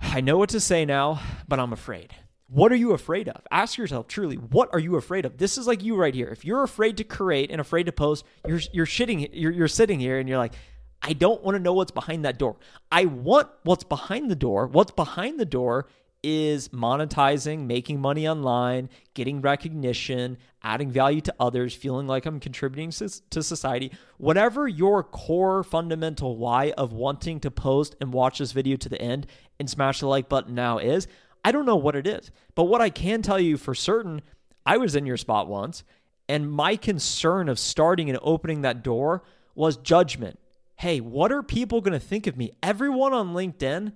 I 0.00 0.20
know 0.20 0.36
what 0.36 0.48
to 0.50 0.60
say 0.60 0.84
now, 0.84 1.20
but 1.46 1.60
I'm 1.60 1.72
afraid. 1.72 2.12
What 2.54 2.70
are 2.70 2.76
you 2.76 2.92
afraid 2.92 3.28
of? 3.28 3.42
Ask 3.50 3.78
yourself 3.78 4.06
truly, 4.06 4.36
what 4.36 4.68
are 4.72 4.78
you 4.78 4.94
afraid 4.94 5.24
of? 5.24 5.38
This 5.38 5.58
is 5.58 5.66
like 5.66 5.82
you 5.82 5.96
right 5.96 6.14
here. 6.14 6.28
If 6.28 6.44
you're 6.44 6.62
afraid 6.62 6.96
to 6.98 7.04
create 7.04 7.50
and 7.50 7.60
afraid 7.60 7.86
to 7.86 7.92
post, 7.92 8.24
you're 8.46 8.60
you're 8.72 8.86
shitting 8.86 9.28
you're, 9.32 9.50
you're 9.50 9.66
sitting 9.66 9.98
here 9.98 10.20
and 10.20 10.28
you're 10.28 10.38
like, 10.38 10.54
I 11.02 11.14
don't 11.14 11.42
want 11.42 11.56
to 11.56 11.58
know 11.60 11.72
what's 11.72 11.90
behind 11.90 12.24
that 12.24 12.38
door. 12.38 12.54
I 12.92 13.06
want 13.06 13.48
what's 13.64 13.82
behind 13.82 14.30
the 14.30 14.36
door. 14.36 14.68
What's 14.68 14.92
behind 14.92 15.40
the 15.40 15.44
door 15.44 15.88
is 16.22 16.68
monetizing, 16.68 17.66
making 17.66 18.00
money 18.00 18.28
online, 18.28 18.88
getting 19.14 19.40
recognition, 19.40 20.38
adding 20.62 20.92
value 20.92 21.20
to 21.22 21.34
others, 21.40 21.74
feeling 21.74 22.06
like 22.06 22.24
I'm 22.24 22.38
contributing 22.38 22.90
to 23.30 23.42
society. 23.42 23.90
Whatever 24.18 24.68
your 24.68 25.02
core 25.02 25.64
fundamental 25.64 26.38
why 26.38 26.72
of 26.78 26.92
wanting 26.92 27.40
to 27.40 27.50
post 27.50 27.96
and 28.00 28.12
watch 28.12 28.38
this 28.38 28.52
video 28.52 28.76
to 28.76 28.88
the 28.88 29.02
end 29.02 29.26
and 29.58 29.68
smash 29.68 30.00
the 30.00 30.06
like 30.06 30.28
button 30.28 30.54
now 30.54 30.78
is, 30.78 31.08
I 31.44 31.52
don't 31.52 31.66
know 31.66 31.76
what 31.76 31.96
it 31.96 32.06
is. 32.06 32.30
But 32.54 32.64
what 32.64 32.80
I 32.80 32.90
can 32.90 33.22
tell 33.22 33.38
you 33.38 33.56
for 33.56 33.74
certain, 33.74 34.22
I 34.64 34.78
was 34.78 34.96
in 34.96 35.06
your 35.06 35.16
spot 35.16 35.48
once, 35.48 35.84
and 36.28 36.50
my 36.50 36.76
concern 36.76 37.48
of 37.48 37.58
starting 37.58 38.08
and 38.08 38.18
opening 38.22 38.62
that 38.62 38.82
door 38.82 39.22
was 39.54 39.76
judgment. 39.76 40.38
Hey, 40.76 41.00
what 41.00 41.30
are 41.30 41.42
people 41.42 41.80
going 41.80 41.92
to 41.92 42.04
think 42.04 42.26
of 42.26 42.36
me? 42.36 42.52
Everyone 42.62 43.12
on 43.12 43.34
LinkedIn 43.34 43.92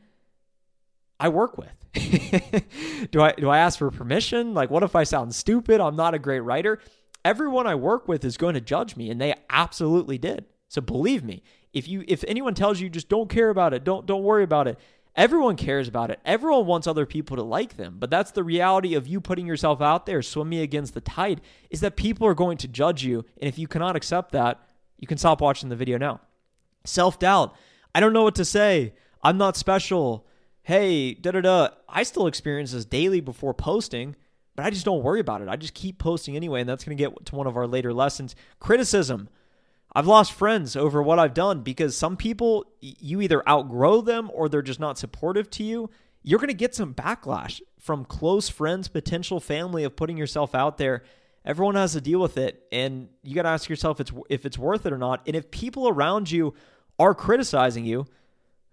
I 1.21 1.29
work 1.29 1.59
with. 1.59 1.75
do 3.11 3.21
I 3.21 3.33
do 3.33 3.49
I 3.49 3.59
ask 3.59 3.79
for 3.79 3.91
permission? 3.91 4.55
Like 4.55 4.71
what 4.71 4.83
if 4.83 4.95
I 4.95 5.05
sound 5.05 5.35
stupid? 5.35 5.81
I'm 5.81 5.97
not 5.97 6.15
a 6.15 6.19
great 6.19 6.41
writer. 6.41 6.79
Everyone 7.25 7.67
I 7.67 7.75
work 7.75 8.07
with 8.07 8.25
is 8.25 8.37
going 8.37 8.55
to 8.55 8.61
judge 8.61 8.97
me 8.97 9.11
and 9.11 9.21
they 9.21 9.35
absolutely 9.51 10.19
did. 10.19 10.45
So 10.69 10.81
believe 10.81 11.25
me, 11.25 11.43
if 11.73 11.89
you 11.89 12.05
if 12.07 12.25
anyone 12.29 12.55
tells 12.55 12.81
you 12.81 12.89
just 12.89 13.09
don't 13.09 13.29
care 13.29 13.51
about 13.51 13.75
it, 13.75 13.85
don't 13.85 14.07
don't 14.07 14.23
worry 14.23 14.45
about 14.45 14.69
it. 14.69 14.79
Everyone 15.19 15.57
cares 15.57 15.89
about 15.89 16.11
it. 16.11 16.21
Everyone 16.25 16.65
wants 16.65 16.87
other 16.87 17.05
people 17.05 17.37
to 17.37 17.43
like 17.43 17.77
them. 17.77 17.97
But 17.99 18.09
that's 18.09 18.31
the 18.31 18.45
reality 18.45 18.95
of 18.95 19.09
you 19.09 19.21
putting 19.21 19.47
yourself 19.47 19.83
out 19.83 20.07
there, 20.07 20.23
swimming 20.23 20.61
against 20.61 20.95
the 20.95 21.01
tide, 21.01 21.41
is 21.69 21.81
that 21.81 21.97
people 21.97 22.27
are 22.27 22.35
going 22.35 22.57
to 22.59 22.69
judge 22.69 23.05
you. 23.05 23.25
And 23.43 23.49
if 23.49 23.59
you 23.59 23.67
cannot 23.67 23.97
accept 23.97 24.33
that, 24.33 24.61
you 24.97 25.09
can 25.09 25.19
stop 25.19 25.41
watching 25.41 25.69
the 25.69 25.77
video 25.77 25.99
now. 25.99 26.21
Self 26.85 27.19
doubt. 27.19 27.55
I 27.95 28.01
don't 28.01 28.13
know 28.13 28.23
what 28.23 28.37
to 28.37 28.45
say. 28.45 28.95
I'm 29.23 29.37
not 29.37 29.57
special 29.57 30.25
hey, 30.69 31.15
da 31.15 31.31
da 31.31 31.41
da. 31.41 31.69
I 31.89 32.03
still 32.03 32.27
experience 32.27 32.73
this 32.73 32.85
daily 32.85 33.21
before 33.21 33.55
posting, 33.55 34.15
but 34.55 34.67
I 34.67 34.71
just 34.71 34.85
don't 34.85 35.03
worry 35.03 35.19
about 35.19 35.41
it. 35.41 35.49
I 35.49 35.57
just 35.57 35.73
keep 35.73 35.99
posting 35.99 36.37
anyway, 36.37 36.61
and 36.61 36.69
that's 36.69 36.85
going 36.85 36.95
to 36.95 37.03
get 37.03 37.25
to 37.25 37.37
one 37.37 37.47
of 37.47 37.57
our 37.57 37.67
later 37.67 37.95
lessons. 37.95 38.37
Criticism. 38.61 39.31
I've 39.95 40.07
lost 40.07 40.33
friends 40.33 40.77
over 40.77 41.03
what 41.03 41.19
I've 41.19 41.35
done 41.35 41.63
because 41.63 41.97
some 41.97 42.17
people, 42.17 42.67
you 42.81 43.21
either 43.21 43.49
outgrow 43.49 44.01
them 44.01 44.31
or 44.35 44.49
they're 44.49 44.63
just 44.63 44.81
not 44.81 44.99
supportive 44.99 45.51
to 45.53 45.65
you. 45.65 45.91
You're 46.23 46.39
going 46.39 46.49
to 46.49 46.55
get 46.55 46.75
some 46.75 46.95
backlash 46.95 47.61
from 47.79 48.05
close 48.05 48.49
friends, 48.49 48.89
potential 48.89 49.41
family 49.41 49.85
of 49.85 49.97
putting 49.97 50.17
yourself 50.17 50.55
out 50.55 50.77
there. 50.77 51.05
Everyone 51.45 51.77
has 51.77 51.95
to 51.95 52.01
deal 52.01 52.21
with 52.21 52.37
it, 52.37 52.67
and 52.71 53.09
you 53.23 53.35
got 53.35 53.43
to 53.43 53.49
ask 53.49 53.71
yourself 53.71 54.01
if 54.01 54.09
it's, 54.09 54.19
if 54.29 54.45
it's 54.45 54.59
worth 54.59 54.85
it 54.85 54.93
or 54.93 54.99
not. 54.99 55.23
And 55.27 55.35
if 55.35 55.51
people 55.51 55.89
around 55.89 56.31
you 56.31 56.53
are 56.99 57.15
criticizing 57.15 57.87
you, 57.87 58.07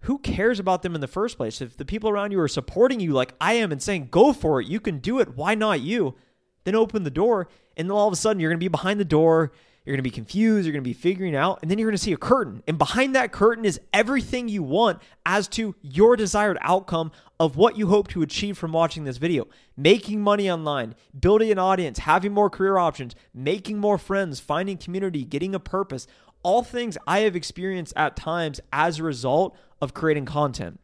who 0.00 0.18
cares 0.18 0.60
about 0.60 0.82
them 0.82 0.94
in 0.94 1.00
the 1.00 1.08
first 1.08 1.38
place? 1.38 1.62
If 1.62 1.76
the 1.76 1.84
people 1.86 2.10
around 2.10 2.32
you 2.32 2.40
are 2.40 2.48
supporting 2.48 3.00
you 3.00 3.12
like 3.12 3.34
I 3.40 3.54
am 3.54 3.72
and 3.72 3.82
saying, 3.82 4.08
go 4.10 4.32
for 4.32 4.60
it, 4.60 4.66
you 4.66 4.78
can 4.80 4.98
do 4.98 5.20
it, 5.20 5.36
why 5.36 5.54
not 5.54 5.80
you? 5.80 6.16
Then 6.64 6.74
open 6.74 7.04
the 7.04 7.10
door, 7.10 7.48
and 7.76 7.90
all 7.90 8.06
of 8.06 8.12
a 8.12 8.16
sudden 8.16 8.38
you're 8.38 8.50
going 8.50 8.58
to 8.58 8.64
be 8.64 8.68
behind 8.68 9.00
the 9.00 9.04
door. 9.04 9.52
You're 9.86 9.94
going 9.94 10.00
to 10.00 10.02
be 10.02 10.10
confused. 10.10 10.66
You're 10.66 10.72
going 10.72 10.84
to 10.84 10.88
be 10.88 10.92
figuring 10.92 11.34
out, 11.34 11.60
and 11.62 11.70
then 11.70 11.78
you're 11.78 11.88
going 11.88 11.96
to 11.96 12.02
see 12.02 12.12
a 12.12 12.18
curtain. 12.18 12.62
And 12.66 12.76
behind 12.76 13.14
that 13.14 13.32
curtain 13.32 13.64
is 13.64 13.80
everything 13.94 14.48
you 14.48 14.62
want 14.62 15.00
as 15.24 15.48
to 15.48 15.74
your 15.80 16.16
desired 16.16 16.58
outcome 16.60 17.12
of 17.38 17.56
what 17.56 17.78
you 17.78 17.86
hope 17.86 18.08
to 18.08 18.22
achieve 18.22 18.58
from 18.58 18.72
watching 18.72 19.04
this 19.04 19.16
video. 19.16 19.46
Making 19.76 20.20
money 20.20 20.50
online, 20.50 20.94
building 21.18 21.50
an 21.50 21.58
audience, 21.58 22.00
having 22.00 22.32
more 22.32 22.50
career 22.50 22.76
options, 22.76 23.14
making 23.32 23.78
more 23.78 23.96
friends, 23.96 24.40
finding 24.40 24.76
community, 24.76 25.24
getting 25.24 25.54
a 25.54 25.60
purpose 25.60 26.06
all 26.46 26.62
things 26.62 26.96
I 27.08 27.20
have 27.20 27.34
experienced 27.34 27.92
at 27.96 28.14
times 28.14 28.60
as 28.72 29.00
a 29.00 29.02
result 29.02 29.56
of 29.82 29.94
creating 29.94 30.26
content. 30.26 30.78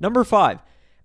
Number 0.00 0.24
five, 0.24 0.60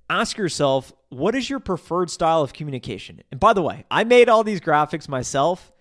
ask 0.10 0.36
yourself, 0.36 0.92
what 1.10 1.36
is 1.36 1.48
your 1.48 1.60
preferred 1.60 2.10
style 2.10 2.42
of 2.42 2.54
communication? 2.54 3.22
And 3.30 3.40
by 3.40 3.54
the 3.54 3.62
way, 3.62 3.86
I 3.92 4.04
made 4.04 4.30
all 4.30 4.44
these 4.44 4.62
graphics 4.62 5.08
myself, 5.08 5.72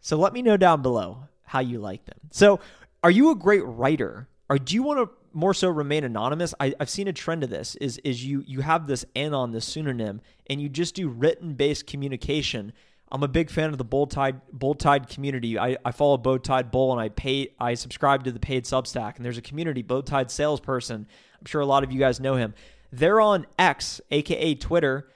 so 0.00 0.16
let 0.16 0.32
me 0.32 0.42
know 0.42 0.56
down 0.56 0.82
below 0.82 1.24
how 1.44 1.60
you 1.60 1.78
like 1.78 2.04
them. 2.06 2.18
So, 2.30 2.60
are 3.02 3.10
you 3.10 3.30
a 3.30 3.34
great 3.34 3.64
writer? 3.64 4.28
Or 4.48 4.58
do 4.58 4.74
you 4.74 4.82
want 4.82 4.98
to 4.98 5.16
more 5.32 5.54
so 5.54 5.68
remain 5.68 6.04
anonymous? 6.04 6.54
I, 6.60 6.74
have 6.78 6.90
seen 6.90 7.08
a 7.08 7.12
trend 7.12 7.44
of 7.44 7.50
this 7.50 7.76
is 7.76 7.98
is 7.98 8.24
you 8.24 8.42
you 8.46 8.60
have 8.60 8.86
this 8.86 9.04
anon, 9.14 9.52
this 9.52 9.64
pseudonym, 9.64 10.20
and 10.48 10.60
you 10.60 10.68
just 10.68 10.94
do 10.94 11.08
written 11.08 11.54
based 11.54 11.86
communication 11.86 12.72
I'm 13.12 13.22
a 13.24 13.28
big 13.28 13.50
fan 13.50 13.70
of 13.70 13.78
the 13.78 13.84
BowTied 13.84 14.40
Bold 14.52 14.78
Tide 14.78 15.08
community. 15.08 15.58
I, 15.58 15.76
I 15.84 15.90
follow 15.90 16.16
BowTied 16.16 16.70
Bull 16.70 16.92
and 16.92 17.00
I 17.00 17.08
pay 17.08 17.48
I 17.58 17.74
subscribe 17.74 18.24
to 18.24 18.32
the 18.32 18.38
paid 18.38 18.64
Substack 18.64 19.16
and 19.16 19.24
there's 19.24 19.38
a 19.38 19.42
community 19.42 19.82
BowTied 19.82 20.30
salesperson. 20.30 21.06
I'm 21.38 21.46
sure 21.46 21.60
a 21.60 21.66
lot 21.66 21.82
of 21.82 21.90
you 21.90 21.98
guys 21.98 22.20
know 22.20 22.36
him. 22.36 22.54
They're 22.92 23.20
on 23.20 23.46
X, 23.58 24.00
aka 24.10 24.54
Twitter, 24.54 25.08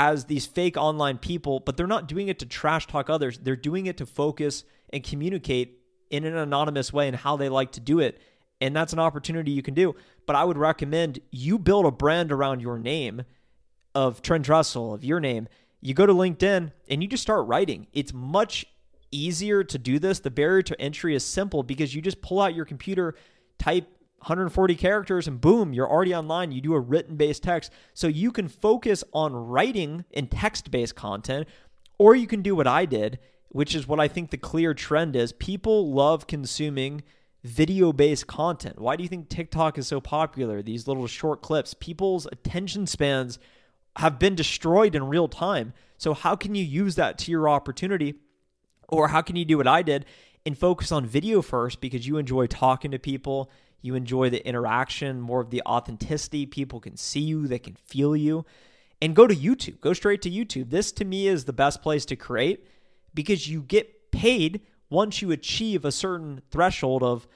as 0.00 0.24
these 0.24 0.46
fake 0.46 0.78
online 0.78 1.18
people, 1.18 1.60
but 1.60 1.76
they're 1.76 1.86
not 1.86 2.08
doing 2.08 2.28
it 2.28 2.38
to 2.38 2.46
trash 2.46 2.86
talk 2.86 3.10
others. 3.10 3.38
They're 3.38 3.54
doing 3.54 3.84
it 3.84 3.98
to 3.98 4.06
focus 4.06 4.64
and 4.94 5.04
communicate 5.04 5.78
in 6.08 6.24
an 6.24 6.34
anonymous 6.38 6.90
way 6.90 7.06
and 7.06 7.14
how 7.14 7.36
they 7.36 7.50
like 7.50 7.72
to 7.72 7.80
do 7.80 8.00
it. 8.00 8.18
And 8.62 8.74
that's 8.74 8.94
an 8.94 8.98
opportunity 8.98 9.50
you 9.50 9.60
can 9.60 9.74
do. 9.74 9.94
But 10.24 10.36
I 10.36 10.44
would 10.44 10.56
recommend 10.56 11.18
you 11.30 11.58
build 11.58 11.84
a 11.84 11.90
brand 11.90 12.32
around 12.32 12.62
your 12.62 12.78
name 12.78 13.24
of 13.94 14.22
Trent 14.22 14.46
Dressel, 14.46 14.94
of 14.94 15.04
your 15.04 15.20
name, 15.20 15.48
you 15.82 15.92
go 15.92 16.06
to 16.06 16.14
LinkedIn 16.14 16.72
and 16.88 17.02
you 17.02 17.08
just 17.08 17.22
start 17.22 17.46
writing. 17.46 17.86
It's 17.92 18.14
much 18.14 18.64
easier 19.10 19.62
to 19.64 19.76
do 19.76 19.98
this. 19.98 20.20
The 20.20 20.30
barrier 20.30 20.62
to 20.62 20.80
entry 20.80 21.14
is 21.14 21.26
simple 21.26 21.62
because 21.62 21.94
you 21.94 22.00
just 22.00 22.22
pull 22.22 22.40
out 22.40 22.54
your 22.54 22.64
computer, 22.64 23.16
type 23.58 23.86
140 24.20 24.74
characters, 24.74 25.26
and 25.26 25.40
boom, 25.40 25.72
you're 25.72 25.90
already 25.90 26.14
online. 26.14 26.52
You 26.52 26.60
do 26.60 26.74
a 26.74 26.80
written 26.80 27.16
based 27.16 27.42
text. 27.42 27.72
So 27.94 28.06
you 28.06 28.30
can 28.30 28.48
focus 28.48 29.02
on 29.12 29.34
writing 29.34 30.04
and 30.12 30.30
text 30.30 30.70
based 30.70 30.94
content, 30.94 31.48
or 31.98 32.14
you 32.14 32.26
can 32.26 32.42
do 32.42 32.54
what 32.54 32.66
I 32.66 32.84
did, 32.84 33.18
which 33.48 33.74
is 33.74 33.88
what 33.88 33.98
I 33.98 34.08
think 34.08 34.30
the 34.30 34.36
clear 34.36 34.74
trend 34.74 35.16
is. 35.16 35.32
People 35.32 35.92
love 35.92 36.26
consuming 36.26 37.02
video 37.42 37.92
based 37.92 38.26
content. 38.26 38.78
Why 38.78 38.96
do 38.96 39.02
you 39.02 39.08
think 39.08 39.28
TikTok 39.28 39.78
is 39.78 39.88
so 39.88 40.00
popular? 40.00 40.60
These 40.60 40.86
little 40.86 41.06
short 41.06 41.40
clips, 41.40 41.74
people's 41.74 42.26
attention 42.26 42.86
spans 42.86 43.38
have 43.96 44.18
been 44.18 44.34
destroyed 44.34 44.94
in 44.94 45.08
real 45.08 45.28
time. 45.28 45.72
So, 45.96 46.14
how 46.14 46.36
can 46.36 46.54
you 46.54 46.64
use 46.64 46.94
that 46.96 47.18
to 47.18 47.30
your 47.30 47.48
opportunity? 47.48 48.16
Or 48.88 49.08
how 49.08 49.22
can 49.22 49.36
you 49.36 49.44
do 49.44 49.56
what 49.56 49.68
I 49.68 49.82
did 49.82 50.04
and 50.44 50.56
focus 50.56 50.90
on 50.90 51.06
video 51.06 51.42
first 51.42 51.80
because 51.80 52.06
you 52.06 52.16
enjoy 52.16 52.46
talking 52.46 52.90
to 52.90 52.98
people, 52.98 53.50
you 53.82 53.94
enjoy 53.94 54.30
the 54.30 54.46
interaction, 54.46 55.20
more 55.20 55.40
of 55.40 55.50
the 55.50 55.62
authenticity. 55.66 56.46
People 56.46 56.80
can 56.80 56.96
see 56.96 57.20
you, 57.20 57.46
they 57.46 57.58
can 57.58 57.74
feel 57.74 58.14
you. 58.16 58.44
And 59.02 59.16
go 59.16 59.26
to 59.26 59.34
YouTube, 59.34 59.80
go 59.80 59.92
straight 59.92 60.22
to 60.22 60.30
YouTube. 60.30 60.70
This 60.70 60.92
to 60.92 61.04
me 61.04 61.26
is 61.26 61.44
the 61.44 61.52
best 61.52 61.82
place 61.82 62.04
to 62.06 62.16
create 62.16 62.66
because 63.14 63.48
you 63.48 63.62
get 63.62 64.10
paid 64.10 64.60
once 64.90 65.22
you 65.22 65.30
achieve 65.30 65.84
a 65.84 65.92
certain 65.92 66.42
threshold 66.50 67.02
of 67.02 67.26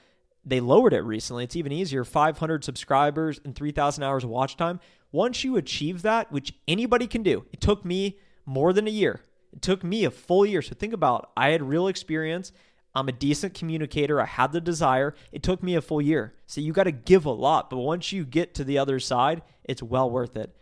they 0.45 0.59
lowered 0.59 0.93
it 0.93 1.01
recently. 1.01 1.43
It's 1.43 1.55
even 1.55 1.71
easier 1.71 2.03
500 2.03 2.63
subscribers 2.63 3.39
and 3.43 3.55
3,000 3.55 4.03
hours 4.03 4.23
of 4.23 4.29
watch 4.29 4.57
time. 4.57 4.79
Once 5.11 5.43
you 5.43 5.57
achieve 5.57 6.03
that, 6.03 6.31
which 6.31 6.53
anybody 6.67 7.07
can 7.07 7.23
do, 7.23 7.45
it 7.51 7.61
took 7.61 7.83
me 7.83 8.19
more 8.45 8.71
than 8.71 8.87
a 8.87 8.91
year. 8.91 9.21
It 9.51 9.61
took 9.61 9.83
me 9.83 10.05
a 10.05 10.11
full 10.11 10.45
year. 10.45 10.61
So 10.61 10.75
think 10.75 10.93
about 10.93 11.31
I 11.35 11.49
had 11.49 11.63
real 11.63 11.87
experience. 11.87 12.51
I'm 12.95 13.09
a 13.09 13.11
decent 13.11 13.53
communicator. 13.53 14.21
I 14.21 14.25
had 14.25 14.53
the 14.53 14.61
desire. 14.61 15.13
It 15.31 15.43
took 15.43 15.61
me 15.61 15.75
a 15.75 15.81
full 15.81 16.01
year. 16.01 16.33
So 16.47 16.61
you 16.61 16.71
got 16.71 16.83
to 16.83 16.91
give 16.91 17.25
a 17.25 17.31
lot. 17.31 17.69
But 17.69 17.77
once 17.77 18.11
you 18.11 18.25
get 18.25 18.55
to 18.55 18.63
the 18.63 18.77
other 18.77 18.99
side, 18.99 19.41
it's 19.65 19.83
well 19.83 20.09
worth 20.09 20.37
it. 20.37 20.55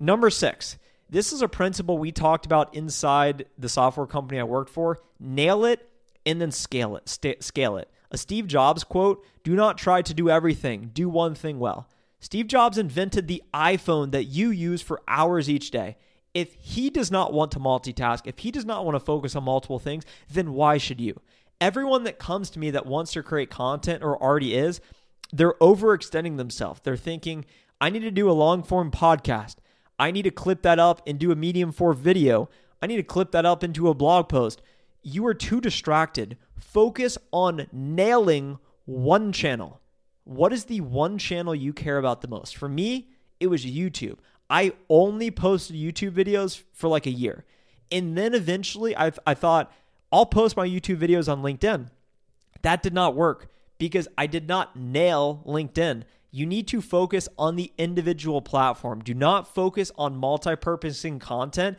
Number 0.00 0.30
six, 0.30 0.76
this 1.08 1.32
is 1.32 1.42
a 1.42 1.48
principle 1.48 1.96
we 1.96 2.10
talked 2.10 2.44
about 2.44 2.74
inside 2.74 3.46
the 3.56 3.68
software 3.68 4.06
company 4.06 4.40
I 4.40 4.44
worked 4.44 4.70
for. 4.70 5.00
Nail 5.20 5.64
it 5.64 5.88
and 6.26 6.40
then 6.40 6.50
scale 6.50 6.96
it. 6.96 7.08
St- 7.08 7.42
scale 7.42 7.76
it. 7.76 7.88
A 8.10 8.18
Steve 8.18 8.46
Jobs 8.46 8.84
quote 8.84 9.24
Do 9.42 9.54
not 9.54 9.78
try 9.78 10.02
to 10.02 10.14
do 10.14 10.30
everything, 10.30 10.90
do 10.92 11.08
one 11.08 11.34
thing 11.34 11.58
well. 11.58 11.88
Steve 12.20 12.46
Jobs 12.46 12.78
invented 12.78 13.28
the 13.28 13.42
iPhone 13.52 14.12
that 14.12 14.24
you 14.24 14.50
use 14.50 14.80
for 14.80 15.02
hours 15.06 15.50
each 15.50 15.70
day. 15.70 15.96
If 16.32 16.54
he 16.54 16.90
does 16.90 17.10
not 17.10 17.32
want 17.32 17.52
to 17.52 17.60
multitask, 17.60 18.22
if 18.24 18.38
he 18.38 18.50
does 18.50 18.64
not 18.64 18.84
want 18.84 18.96
to 18.96 19.00
focus 19.00 19.36
on 19.36 19.44
multiple 19.44 19.78
things, 19.78 20.04
then 20.32 20.52
why 20.52 20.78
should 20.78 21.00
you? 21.00 21.20
Everyone 21.60 22.04
that 22.04 22.18
comes 22.18 22.50
to 22.50 22.58
me 22.58 22.70
that 22.70 22.86
wants 22.86 23.12
to 23.12 23.22
create 23.22 23.50
content 23.50 24.02
or 24.02 24.20
already 24.20 24.54
is, 24.54 24.80
they're 25.32 25.54
overextending 25.54 26.36
themselves. 26.36 26.80
They're 26.82 26.96
thinking, 26.96 27.44
I 27.80 27.90
need 27.90 28.00
to 28.00 28.10
do 28.10 28.30
a 28.30 28.32
long 28.32 28.62
form 28.62 28.90
podcast. 28.90 29.56
I 29.98 30.10
need 30.10 30.22
to 30.22 30.30
clip 30.30 30.62
that 30.62 30.78
up 30.78 31.02
and 31.06 31.18
do 31.18 31.32
a 31.32 31.36
medium 31.36 31.72
form 31.72 31.96
video. 31.96 32.48
I 32.82 32.86
need 32.86 32.96
to 32.96 33.02
clip 33.02 33.30
that 33.32 33.46
up 33.46 33.64
into 33.64 33.88
a 33.88 33.94
blog 33.94 34.28
post. 34.28 34.60
You 35.02 35.26
are 35.26 35.34
too 35.34 35.60
distracted 35.60 36.36
focus 36.58 37.16
on 37.32 37.66
nailing 37.72 38.58
one 38.84 39.32
channel. 39.32 39.80
What 40.24 40.52
is 40.52 40.64
the 40.64 40.80
one 40.80 41.18
channel 41.18 41.54
you 41.54 41.72
care 41.72 41.98
about 41.98 42.20
the 42.20 42.28
most? 42.28 42.56
For 42.56 42.68
me, 42.68 43.08
it 43.38 43.48
was 43.48 43.64
YouTube. 43.64 44.18
I 44.48 44.72
only 44.88 45.30
posted 45.30 45.76
YouTube 45.76 46.12
videos 46.12 46.62
for 46.72 46.88
like 46.88 47.06
a 47.06 47.10
year. 47.10 47.44
And 47.90 48.16
then 48.16 48.34
eventually 48.34 48.96
I, 48.96 49.12
I 49.26 49.34
thought, 49.34 49.72
I'll 50.14 50.26
post 50.26 50.56
my 50.56 50.66
YouTube 50.66 50.98
videos 50.98 51.30
on 51.30 51.42
LinkedIn. 51.42 51.88
That 52.62 52.82
did 52.82 52.94
not 52.94 53.14
work 53.14 53.48
because 53.78 54.08
I 54.16 54.26
did 54.26 54.48
not 54.48 54.76
nail 54.76 55.42
LinkedIn. 55.46 56.04
You 56.30 56.46
need 56.46 56.68
to 56.68 56.80
focus 56.80 57.28
on 57.38 57.56
the 57.56 57.72
individual 57.78 58.40
platform. 58.40 59.00
Do 59.00 59.12
not 59.12 59.54
focus 59.54 59.92
on 59.96 60.16
multi 60.16 60.56
purposing 60.56 61.18
content 61.18 61.78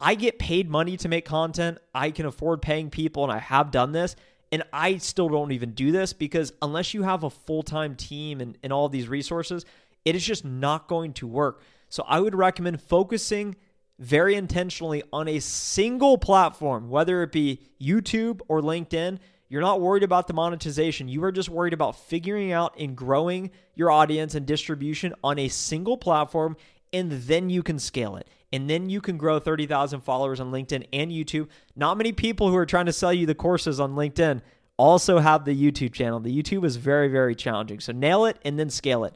I 0.00 0.14
get 0.14 0.38
paid 0.38 0.70
money 0.70 0.96
to 0.96 1.08
make 1.08 1.26
content. 1.26 1.78
I 1.94 2.10
can 2.10 2.24
afford 2.24 2.62
paying 2.62 2.88
people, 2.88 3.22
and 3.22 3.32
I 3.32 3.38
have 3.38 3.70
done 3.70 3.92
this. 3.92 4.16
And 4.50 4.64
I 4.72 4.96
still 4.96 5.28
don't 5.28 5.52
even 5.52 5.72
do 5.72 5.92
this 5.92 6.12
because 6.12 6.52
unless 6.62 6.94
you 6.94 7.02
have 7.02 7.22
a 7.22 7.30
full 7.30 7.62
time 7.62 7.94
team 7.94 8.40
and, 8.40 8.58
and 8.64 8.72
all 8.72 8.88
these 8.88 9.06
resources, 9.06 9.64
it 10.04 10.16
is 10.16 10.24
just 10.24 10.44
not 10.44 10.88
going 10.88 11.12
to 11.14 11.26
work. 11.26 11.62
So 11.88 12.02
I 12.08 12.18
would 12.18 12.34
recommend 12.34 12.80
focusing 12.80 13.56
very 14.00 14.34
intentionally 14.34 15.04
on 15.12 15.28
a 15.28 15.38
single 15.38 16.18
platform, 16.18 16.90
whether 16.90 17.22
it 17.22 17.30
be 17.30 17.60
YouTube 17.80 18.40
or 18.48 18.60
LinkedIn. 18.60 19.18
You're 19.48 19.60
not 19.60 19.80
worried 19.80 20.02
about 20.02 20.26
the 20.26 20.32
monetization. 20.32 21.08
You 21.08 21.22
are 21.24 21.32
just 21.32 21.48
worried 21.48 21.72
about 21.72 21.96
figuring 21.96 22.50
out 22.50 22.74
and 22.78 22.96
growing 22.96 23.50
your 23.74 23.90
audience 23.90 24.34
and 24.34 24.46
distribution 24.46 25.14
on 25.22 25.38
a 25.38 25.48
single 25.48 25.96
platform, 25.96 26.56
and 26.92 27.12
then 27.12 27.50
you 27.50 27.62
can 27.62 27.78
scale 27.78 28.16
it 28.16 28.28
and 28.52 28.68
then 28.68 28.90
you 28.90 29.00
can 29.00 29.16
grow 29.16 29.38
30,000 29.38 30.00
followers 30.00 30.40
on 30.40 30.50
LinkedIn 30.50 30.86
and 30.92 31.10
YouTube. 31.10 31.48
Not 31.76 31.96
many 31.96 32.12
people 32.12 32.48
who 32.48 32.56
are 32.56 32.66
trying 32.66 32.86
to 32.86 32.92
sell 32.92 33.12
you 33.12 33.26
the 33.26 33.34
courses 33.34 33.78
on 33.78 33.94
LinkedIn 33.94 34.42
also 34.76 35.18
have 35.18 35.44
the 35.44 35.54
YouTube 35.54 35.92
channel. 35.92 36.20
The 36.20 36.36
YouTube 36.36 36.64
is 36.64 36.76
very, 36.76 37.08
very 37.08 37.34
challenging. 37.34 37.80
So 37.80 37.92
nail 37.92 38.24
it 38.24 38.38
and 38.44 38.58
then 38.58 38.70
scale 38.70 39.04
it. 39.04 39.14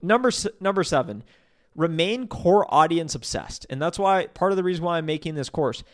Number 0.00 0.30
number 0.60 0.84
7, 0.84 1.24
remain 1.78 2.26
core 2.26 2.66
audience 2.74 3.14
obsessed. 3.14 3.64
And 3.70 3.80
that's 3.80 3.98
why 4.00 4.26
part 4.26 4.50
of 4.52 4.56
the 4.56 4.64
reason 4.64 4.84
why 4.84 4.98
I'm 4.98 5.06
making 5.06 5.36
this 5.36 5.48
course 5.48 5.84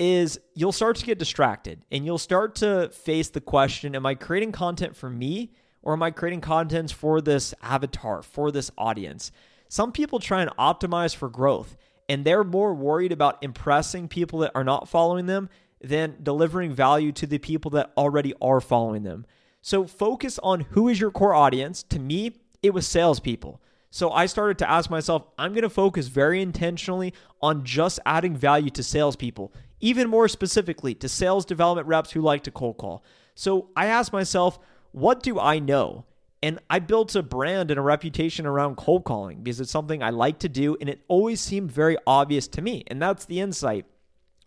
is 0.00 0.40
you'll 0.54 0.72
start 0.72 0.96
to 0.96 1.06
get 1.06 1.20
distracted 1.20 1.84
and 1.92 2.04
you'll 2.04 2.18
start 2.18 2.56
to 2.56 2.88
face 2.88 3.30
the 3.30 3.40
question, 3.40 3.94
am 3.94 4.04
I 4.04 4.16
creating 4.16 4.50
content 4.50 4.96
for 4.96 5.08
me 5.08 5.52
or 5.82 5.92
am 5.92 6.02
I 6.02 6.10
creating 6.10 6.40
content 6.40 6.90
for 6.90 7.20
this 7.20 7.54
avatar, 7.62 8.22
for 8.22 8.50
this 8.50 8.72
audience? 8.76 9.30
Some 9.68 9.92
people 9.92 10.18
try 10.18 10.42
and 10.42 10.50
optimize 10.56 11.14
for 11.14 11.28
growth 11.28 11.76
and 12.08 12.24
they're 12.24 12.42
more 12.42 12.74
worried 12.74 13.12
about 13.12 13.40
impressing 13.40 14.08
people 14.08 14.40
that 14.40 14.52
are 14.56 14.64
not 14.64 14.88
following 14.88 15.26
them 15.26 15.48
than 15.80 16.16
delivering 16.24 16.74
value 16.74 17.12
to 17.12 17.26
the 17.26 17.38
people 17.38 17.70
that 17.70 17.92
already 17.96 18.34
are 18.42 18.60
following 18.60 19.04
them. 19.04 19.24
So 19.62 19.86
focus 19.86 20.40
on 20.42 20.62
who 20.70 20.88
is 20.88 20.98
your 20.98 21.12
core 21.12 21.34
audience. 21.34 21.84
To 21.84 22.00
me, 22.00 22.32
it 22.64 22.74
was 22.74 22.86
salespeople. 22.88 23.60
So 23.90 24.12
I 24.12 24.26
started 24.26 24.58
to 24.58 24.70
ask 24.70 24.88
myself, 24.88 25.24
I'm 25.36 25.52
going 25.52 25.62
to 25.62 25.70
focus 25.70 26.06
very 26.06 26.40
intentionally 26.40 27.12
on 27.42 27.64
just 27.64 27.98
adding 28.06 28.36
value 28.36 28.70
to 28.70 28.82
salespeople, 28.84 29.52
even 29.80 30.08
more 30.08 30.28
specifically 30.28 30.94
to 30.94 31.08
sales 31.08 31.44
development 31.44 31.88
reps 31.88 32.12
who 32.12 32.20
like 32.20 32.44
to 32.44 32.52
cold 32.52 32.78
call. 32.78 33.02
So 33.34 33.70
I 33.74 33.86
asked 33.86 34.12
myself, 34.12 34.60
what 34.92 35.22
do 35.22 35.40
I 35.40 35.58
know? 35.58 36.04
And 36.42 36.60
I 36.70 36.78
built 36.78 37.14
a 37.16 37.22
brand 37.22 37.70
and 37.70 37.78
a 37.78 37.82
reputation 37.82 38.46
around 38.46 38.76
cold 38.76 39.04
calling 39.04 39.42
because 39.42 39.60
it's 39.60 39.70
something 39.70 40.02
I 40.02 40.10
like 40.10 40.38
to 40.40 40.48
do 40.48 40.76
and 40.80 40.88
it 40.88 41.02
always 41.08 41.40
seemed 41.40 41.70
very 41.72 41.96
obvious 42.06 42.46
to 42.48 42.62
me. 42.62 42.84
And 42.86 43.02
that's 43.02 43.24
the 43.24 43.40
insight. 43.40 43.86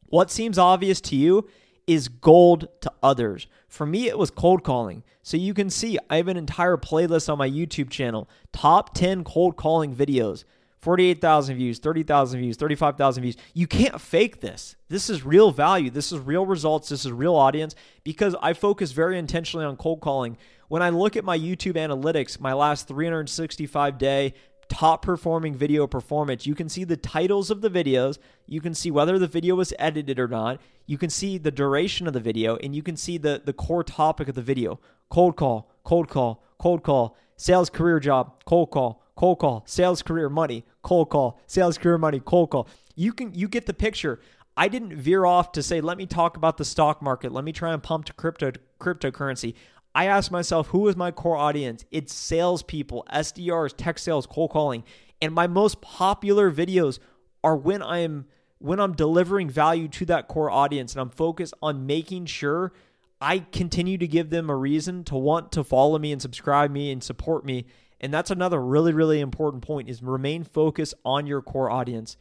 What 0.08 0.32
seems 0.32 0.58
obvious 0.58 1.02
to 1.02 1.16
you 1.16 1.50
is 1.88 2.08
gold 2.08 2.68
to 2.82 2.92
others. 3.02 3.48
For 3.68 3.86
me, 3.86 4.08
it 4.08 4.18
was 4.18 4.32
cold 4.32 4.64
calling. 4.64 5.04
So 5.22 5.38
you 5.38 5.54
can 5.54 5.70
see 5.70 5.98
I 6.10 6.18
have 6.18 6.28
an 6.28 6.38
entire 6.38 6.78
playlist 6.78 7.32
on 7.32 7.38
my 7.38 7.50
YouTube 7.50 7.90
channel 7.90 8.30
top 8.52 8.94
10 8.94 9.24
cold 9.24 9.56
calling 9.56 9.96
videos. 9.96 10.44
48,000 10.84 11.56
views, 11.56 11.80
30,000 11.80 12.42
views, 12.42 12.58
35,000 12.58 13.24
views. 13.24 13.38
You 13.54 13.68
can't 13.68 14.02
fake 14.02 14.42
this. 14.42 14.76
This 14.90 15.10
is 15.10 15.26
real 15.26 15.50
value. 15.50 15.90
This 15.90 16.12
is 16.12 16.20
real 16.20 16.46
results. 16.46 16.90
This 16.90 17.06
is 17.06 17.12
real 17.14 17.36
audience 17.36 17.74
because 18.04 18.36
I 18.42 18.52
focus 18.52 18.92
very 18.92 19.18
intentionally 19.18 19.66
on 19.66 19.78
cold 19.78 20.02
calling. 20.02 20.38
When 20.68 20.82
I 20.82 20.90
look 20.90 21.16
at 21.16 21.24
my 21.24 21.40
YouTube 21.40 21.76
analytics, 21.76 22.38
my 22.38 22.52
last 22.52 22.90
365 22.90 23.98
day 23.98 24.34
top 24.74 25.04
performing 25.04 25.54
video 25.54 25.86
performance, 25.86 26.48
you 26.48 26.56
can 26.56 26.68
see 26.68 26.84
the 26.84 26.98
titles 26.98 27.52
of 27.52 27.62
the 27.62 27.70
videos. 27.70 28.18
You 28.48 28.60
can 28.60 28.74
see 28.74 28.90
whether 28.90 29.20
the 29.20 29.28
video 29.28 29.54
was 29.54 29.72
edited 29.78 30.20
or 30.20 30.28
not. 30.28 30.60
You 30.88 30.98
can 30.98 31.12
see 31.12 31.38
the 31.38 31.52
duration 31.52 32.08
of 32.08 32.14
the 32.14 32.20
video 32.20 32.56
and 32.58 32.76
you 32.76 32.82
can 32.82 32.98
see 32.98 33.20
the, 33.20 33.42
the 33.46 33.54
core 33.54 33.84
topic 33.84 34.28
of 34.28 34.36
the 34.36 34.42
video 34.42 34.80
cold 35.10 35.36
call, 35.36 35.70
cold 35.84 36.10
call, 36.10 36.44
cold 36.58 36.82
call, 36.82 37.16
sales 37.38 37.70
career 37.70 38.00
job, 38.00 38.44
cold 38.46 38.72
call, 38.72 39.04
cold 39.16 39.38
call, 39.38 39.64
sales 39.68 40.02
career 40.02 40.28
money, 40.28 40.66
cold 40.82 41.10
call, 41.12 41.40
sales 41.46 41.78
career 41.78 42.00
money, 42.00 42.20
cold 42.20 42.50
call. 42.50 42.68
You 42.96 43.14
can 43.14 43.32
you 43.36 43.48
get 43.48 43.68
the 43.68 43.76
picture. 43.76 44.20
I 44.58 44.68
didn't 44.68 44.96
veer 44.96 45.26
off 45.26 45.52
to 45.54 45.64
say, 45.64 45.82
let 45.82 45.98
me 45.98 46.06
talk 46.06 46.38
about 46.38 46.58
the 46.58 46.66
stock 46.66 47.02
market. 47.02 47.32
Let 47.32 47.44
me 47.44 47.52
try 47.52 47.74
and 47.74 47.82
pump 47.82 48.06
to 48.06 48.14
crypto 48.14 48.52
cryptocurrency. 48.80 49.54
I 49.96 50.06
ask 50.06 50.32
myself, 50.32 50.68
who 50.68 50.88
is 50.88 50.96
my 50.96 51.12
core 51.12 51.38
audience? 51.38 51.86
It's 51.92 52.14
salespeople, 52.14 53.06
SDRs, 53.14 53.74
tech 53.78 54.00
sales, 54.00 54.26
cold 54.26 54.52
calling. 54.52 54.84
And 55.22 55.34
my 55.34 55.48
most 55.48 55.82
popular 55.82 56.52
videos 56.52 57.00
are 57.44 57.56
when 57.56 57.82
I 57.82 58.00
am 58.00 58.26
when 58.60 58.80
I'm 58.80 58.94
delivering 58.94 59.50
value 59.50 59.90
to 59.90 60.06
that 60.06 60.30
core 60.30 60.50
audience 60.50 60.94
and 60.94 61.02
I'm 61.02 61.10
focused 61.10 61.54
on 61.62 61.86
making 61.86 62.28
sure 62.28 62.72
I 63.20 63.40
continue 63.40 63.98
to 63.98 64.08
give 64.08 64.30
them 64.30 64.50
a 64.50 64.56
reason 64.56 65.04
to 65.06 65.16
want 65.16 65.52
to 65.52 65.66
follow 65.66 66.00
me 66.00 66.14
and 66.14 66.22
subscribe 66.22 66.72
me 66.72 66.90
and 66.90 67.04
support 67.04 67.46
me 67.46 67.66
and 68.04 68.14
that's 68.14 68.32
another 68.32 68.62
really, 68.62 68.92
really 68.92 69.22
important 69.22 69.64
point 69.64 69.90
is 69.90 70.04
remain 70.04 70.44
focused 70.44 70.94
on 71.06 71.26
your 71.26 71.42
core 71.42 71.72
audience. 71.72 72.18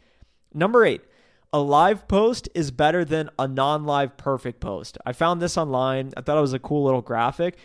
Number 0.55 0.85
eight, 0.85 1.03
a 1.53 1.61
live 1.61 2.09
post 2.09 2.49
is 2.55 2.71
better 2.71 3.05
than 3.05 3.29
a 3.39 3.47
non-live 3.47 4.17
perfect 4.17 4.61
post. 4.61 4.97
I 5.05 5.13
found 5.13 5.43
this 5.43 5.59
online. 5.59 6.13
I 6.17 6.23
thought 6.23 6.39
it 6.39 6.43
was 6.43 6.55
a 6.55 6.59
cool 6.59 6.85
little 6.85 7.03
graphic. 7.03 7.59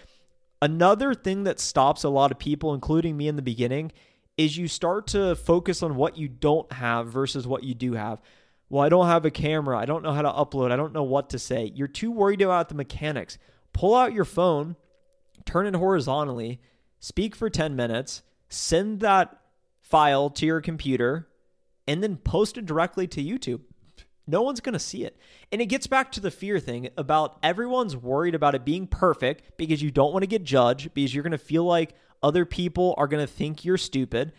Another 0.62 1.14
thing 1.14 1.44
that 1.44 1.60
stops 1.60 2.04
a 2.04 2.10
lot 2.10 2.32
of 2.32 2.40
people, 2.40 2.74
including 2.74 3.16
me 3.16 3.28
in 3.28 3.38
the 3.38 3.42
beginning, 3.42 3.92
is 4.36 4.58
you 4.58 4.68
start 4.68 5.08
to 5.08 5.36
focus 5.36 5.82
on 5.82 5.96
what 5.96 6.18
you 6.18 6.28
don't 6.28 6.72
have 6.74 7.08
versus 7.08 7.48
what 7.48 7.64
you 7.64 7.74
do 7.74 7.94
have. 7.94 8.22
Well, 8.70 8.84
I 8.84 8.90
don't 8.90 9.08
have 9.08 9.24
a 9.24 9.32
camera. 9.32 9.78
I 9.78 9.86
don't 9.86 10.04
know 10.04 10.12
how 10.12 10.22
to 10.22 10.30
upload. 10.30 10.72
I 10.72 10.76
don't 10.76 10.94
know 10.94 11.04
what 11.04 11.30
to 11.30 11.40
say. 11.40 11.72
You're 11.74 11.88
too 11.88 12.12
worried 12.12 12.42
about 12.42 12.68
the 12.68 12.76
mechanics. 12.76 13.38
Pull 13.72 13.96
out 13.96 14.14
your 14.14 14.26
phone, 14.26 14.76
turn 15.46 15.66
it 15.66 15.76
horizontally, 15.76 16.60
speak 17.00 17.36
for 17.36 17.50
10 17.50 17.76
minutes, 17.76 18.22
send 18.50 19.00
that 19.00 19.40
file 19.82 20.30
to 20.32 20.46
your 20.46 20.60
computer, 20.60 21.30
and 21.88 22.04
then 22.04 22.18
post 22.18 22.58
it 22.58 22.66
directly 22.66 23.08
to 23.08 23.24
YouTube. 23.24 23.62
No 24.28 24.42
one's 24.42 24.60
going 24.60 24.74
to 24.74 24.80
see 24.80 25.06
it. 25.06 25.18
And 25.52 25.62
it 25.62 25.68
gets 25.68 25.88
back 25.88 26.12
to 26.12 26.20
the 26.20 26.30
fear 26.30 26.60
thing 26.60 26.90
about 26.98 27.38
everyone's 27.42 27.96
worried 27.96 28.36
about 28.36 28.56
it 28.56 28.66
being 28.66 28.86
perfect 28.86 29.58
because 29.58 29.82
you 29.82 29.90
don't 29.90 30.12
want 30.12 30.24
to 30.24 30.28
get 30.28 30.44
judged, 30.44 30.94
because 30.94 31.14
you're 31.14 31.24
going 31.24 31.32
to 31.32 31.38
feel 31.38 31.64
like 31.64 31.96
other 32.22 32.46
people 32.46 32.94
are 32.98 33.08
going 33.08 33.26
to 33.26 33.32
think 33.32 33.64
you're 33.64 33.78
stupid. 33.78 34.34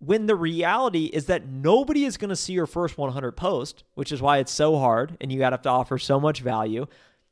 When 0.00 0.26
the 0.26 0.36
reality 0.36 1.06
is 1.06 1.26
that 1.26 1.48
nobody 1.48 2.04
is 2.04 2.16
going 2.16 2.30
to 2.30 2.36
see 2.36 2.52
your 2.52 2.66
first 2.66 2.98
100 2.98 3.32
post, 3.32 3.84
which 3.94 4.12
is 4.12 4.22
why 4.22 4.38
it's 4.38 4.52
so 4.52 4.78
hard 4.78 5.16
and 5.20 5.30
you 5.30 5.38
got 5.38 5.50
to 5.50 5.54
have 5.54 5.62
to 5.62 5.68
offer 5.70 5.98
so 5.98 6.18
much 6.18 6.40
value. 6.40 6.86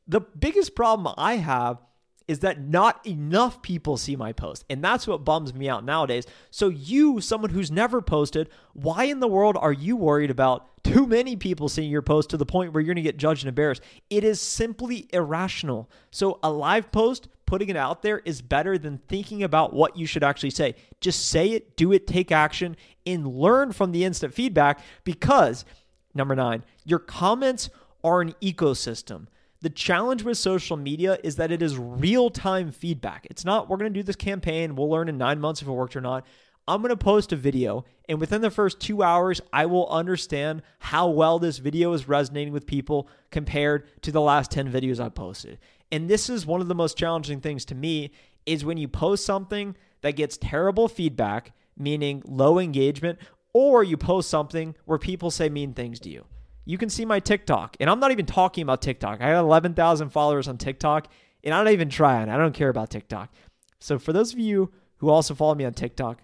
The 0.07 0.21
biggest 0.21 0.75
problem 0.75 1.13
I 1.17 1.37
have 1.37 1.79
is 2.29 2.41
that 2.41 2.61
not 2.61 3.07
enough 3.07 3.63
people 3.63 3.97
see 3.97 4.17
my 4.17 4.33
post. 4.33 4.65
And 4.69 4.83
that's 4.83 5.07
what 5.07 5.25
bums 5.25 5.55
me 5.55 5.69
out 5.69 5.85
nowadays. 5.85 6.27
So, 6.51 6.69
you, 6.69 7.21
someone 7.21 7.51
who's 7.51 7.71
never 7.71 8.03
posted, 8.03 8.49
why 8.73 9.05
in 9.05 9.21
the 9.21 9.29
world 9.29 9.57
are 9.57 9.73
you 9.73 9.97
worried 9.97 10.31
about 10.31 10.83
too 10.83 11.07
many 11.07 11.37
people 11.37 11.69
seeing 11.69 11.91
your 11.91 12.03
post 12.03 12.31
to 12.31 12.37
the 12.37 12.47
point 12.47 12.73
where 12.73 12.81
you're 12.81 12.95
going 12.95 12.97
to 12.97 13.03
get 13.03 13.17
judged 13.17 13.45
and 13.45 13.49
embarrassed? 13.49 13.83
It 14.11 14.25
is 14.25 14.41
simply 14.41 15.09
irrational. 15.13 15.89
So, 16.11 16.39
a 16.43 16.51
live 16.51 16.91
post, 16.91 17.29
putting 17.47 17.69
it 17.69 17.77
out 17.77 18.03
there 18.03 18.21
is 18.25 18.43
better 18.43 18.77
than 18.77 18.99
thinking 19.09 19.43
about 19.45 19.73
what 19.73 19.97
you 19.97 20.07
should 20.07 20.25
actually 20.25 20.51
say. 20.51 20.75
Just 21.01 21.29
say 21.29 21.51
it, 21.51 21.77
do 21.77 21.93
it, 21.93 22.07
take 22.07 22.33
action, 22.33 22.77
and 23.07 23.27
learn 23.27 23.73
from 23.73 23.93
the 23.93 24.05
instant 24.05 24.35
feedback 24.35 24.81
because, 25.05 25.65
number 26.13 26.35
nine, 26.35 26.65
your 26.85 26.99
comments 26.99 27.71
are 28.03 28.21
an 28.21 28.35
ecosystem. 28.43 29.27
The 29.67 29.71
challenge 29.71 30.23
with 30.23 30.39
social 30.39 30.77
media 30.77 31.19
is 31.25 31.35
that 31.35 31.51
it 31.51 31.61
is 31.61 31.77
real 31.77 32.31
time 32.31 32.71
feedback. 32.71 33.27
It's 33.29 33.45
not, 33.45 33.69
we're 33.69 33.79
going 33.79 33.93
to 33.93 33.99
do 33.99 34.05
this 34.05 34.15
campaign, 34.15 34.77
we'll 34.77 34.89
learn 34.89 35.09
in 35.09 35.19
nine 35.19 35.41
months 35.41 35.61
if 35.61 35.67
it 35.67 35.73
worked 35.73 35.97
or 35.97 36.01
not. 36.01 36.25
I'm 36.69 36.83
going 36.83 36.91
to 36.91 36.97
post 36.97 37.33
a 37.33 37.37
video, 37.37 37.85
and 38.09 38.21
within 38.21 38.43
the 38.43 38.51
first 38.53 38.79
two 38.79 39.03
hours, 39.03 39.41
I 39.53 39.67
will 39.67 39.89
understand 39.89 40.63
how 40.79 41.09
well 41.09 41.41
this 41.41 41.59
video 41.59 41.93
is 41.95 42.07
resonating 42.07 42.53
with 42.53 42.65
people 42.65 43.09
compared 43.33 43.89
to 44.03 44.13
the 44.13 44.21
last 44.21 44.53
10 44.53 44.71
videos 44.71 45.01
I 45.01 45.09
posted. 45.09 45.59
And 45.91 46.09
this 46.09 46.31
is 46.31 46.47
one 46.47 46.61
of 46.61 46.69
the 46.69 46.75
most 46.77 46.97
challenging 46.97 47.41
things 47.41 47.65
to 47.65 47.75
me 47.75 48.13
is 48.47 48.65
when 48.65 48.79
you 48.79 48.87
post 48.87 49.27
something 49.27 49.77
that 50.03 50.15
gets 50.15 50.37
terrible 50.37 50.87
feedback, 50.87 51.55
meaning 51.77 52.23
low 52.25 52.61
engagement, 52.61 53.19
or 53.53 53.83
you 53.83 53.97
post 53.97 54.31
something 54.31 54.77
where 54.85 55.01
people 55.01 55.33
say 55.33 55.49
mean 55.49 55.75
things 55.75 55.99
to 55.99 56.09
you 56.09 56.25
you 56.67 56.77
can 56.77 56.91
see 56.91 57.07
my 57.07 57.21
TikTok. 57.21 57.77
And 57.81 57.89
I'm 57.89 58.01
not 58.01 58.11
even 58.11 58.27
talking 58.27 58.63
about 58.63 58.83
TikTok. 58.83 59.23
I 59.23 59.31
got 59.31 59.41
11,000 59.41 60.11
followers 60.11 60.49
on 60.49 60.59
TikTok, 60.59 61.09
and 61.43 61.55
I'm 61.55 61.65
not 61.65 61.73
even 61.73 61.89
trying. 61.89 62.29
I 62.29 62.37
don't 62.37 62.53
care 62.55 62.69
about 62.69 62.91
TikTok. 62.91 63.33
So 63.79 63.99
for 63.99 64.13
those 64.13 64.33
of 64.33 64.39
you 64.39 64.73
who 64.97 65.09
also 65.09 65.35
follow 65.35 65.55
me 65.55 65.65
on 65.65 65.73
TikTok, 65.73 66.21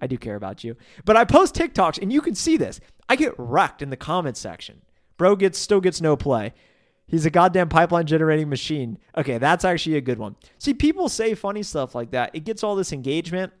I 0.00 0.06
do 0.06 0.16
care 0.16 0.36
about 0.36 0.64
you. 0.64 0.76
But 1.04 1.16
I 1.16 1.24
post 1.24 1.54
TikToks, 1.54 2.00
and 2.00 2.12
you 2.12 2.20
can 2.20 2.34
see 2.34 2.56
this. 2.56 2.80
I 3.08 3.16
get 3.16 3.34
wrecked 3.36 3.82
in 3.82 3.90
the 3.90 3.96
comments 3.96 4.40
section. 4.40 4.82
Bro 5.18 5.36
gets 5.36 5.58
still 5.58 5.80
gets 5.80 6.00
no 6.00 6.16
play. 6.16 6.54
He's 7.06 7.26
a 7.26 7.30
goddamn 7.30 7.68
pipeline 7.68 8.06
generating 8.06 8.48
machine. 8.48 8.98
Okay, 9.16 9.38
that's 9.38 9.64
actually 9.64 9.96
a 9.96 10.00
good 10.00 10.18
one. 10.18 10.36
See, 10.58 10.72
people 10.72 11.08
say 11.08 11.34
funny 11.34 11.62
stuff 11.62 11.94
like 11.94 12.12
that. 12.12 12.30
It 12.32 12.44
gets 12.44 12.62
all 12.62 12.76
this 12.76 12.92
engagement. 12.92 13.52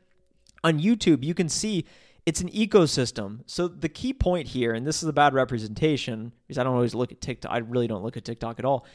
On 0.62 0.80
YouTube, 0.80 1.22
you 1.22 1.34
can 1.34 1.50
see 1.50 1.84
it's 2.26 2.40
an 2.40 2.48
ecosystem. 2.50 3.40
So 3.46 3.68
the 3.68 3.88
key 3.88 4.12
point 4.12 4.48
here, 4.48 4.72
and 4.72 4.86
this 4.86 5.02
is 5.02 5.08
a 5.08 5.12
bad 5.12 5.34
representation 5.34 6.32
because 6.46 6.58
I 6.58 6.64
don't 6.64 6.74
always 6.74 6.94
look 6.94 7.12
at 7.12 7.20
TikTok. 7.20 7.52
I 7.52 7.58
really 7.58 7.86
don't 7.86 8.02
look 8.02 8.16
at 8.16 8.24
TikTok 8.24 8.58
at 8.58 8.64
all. 8.64 8.86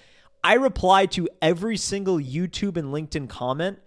I 0.43 0.55
reply 0.55 1.05
to 1.07 1.29
every 1.41 1.77
single 1.77 2.17
YouTube 2.17 2.77
and 2.77 2.93
LinkedIn 2.93 3.29
comment. 3.29 3.79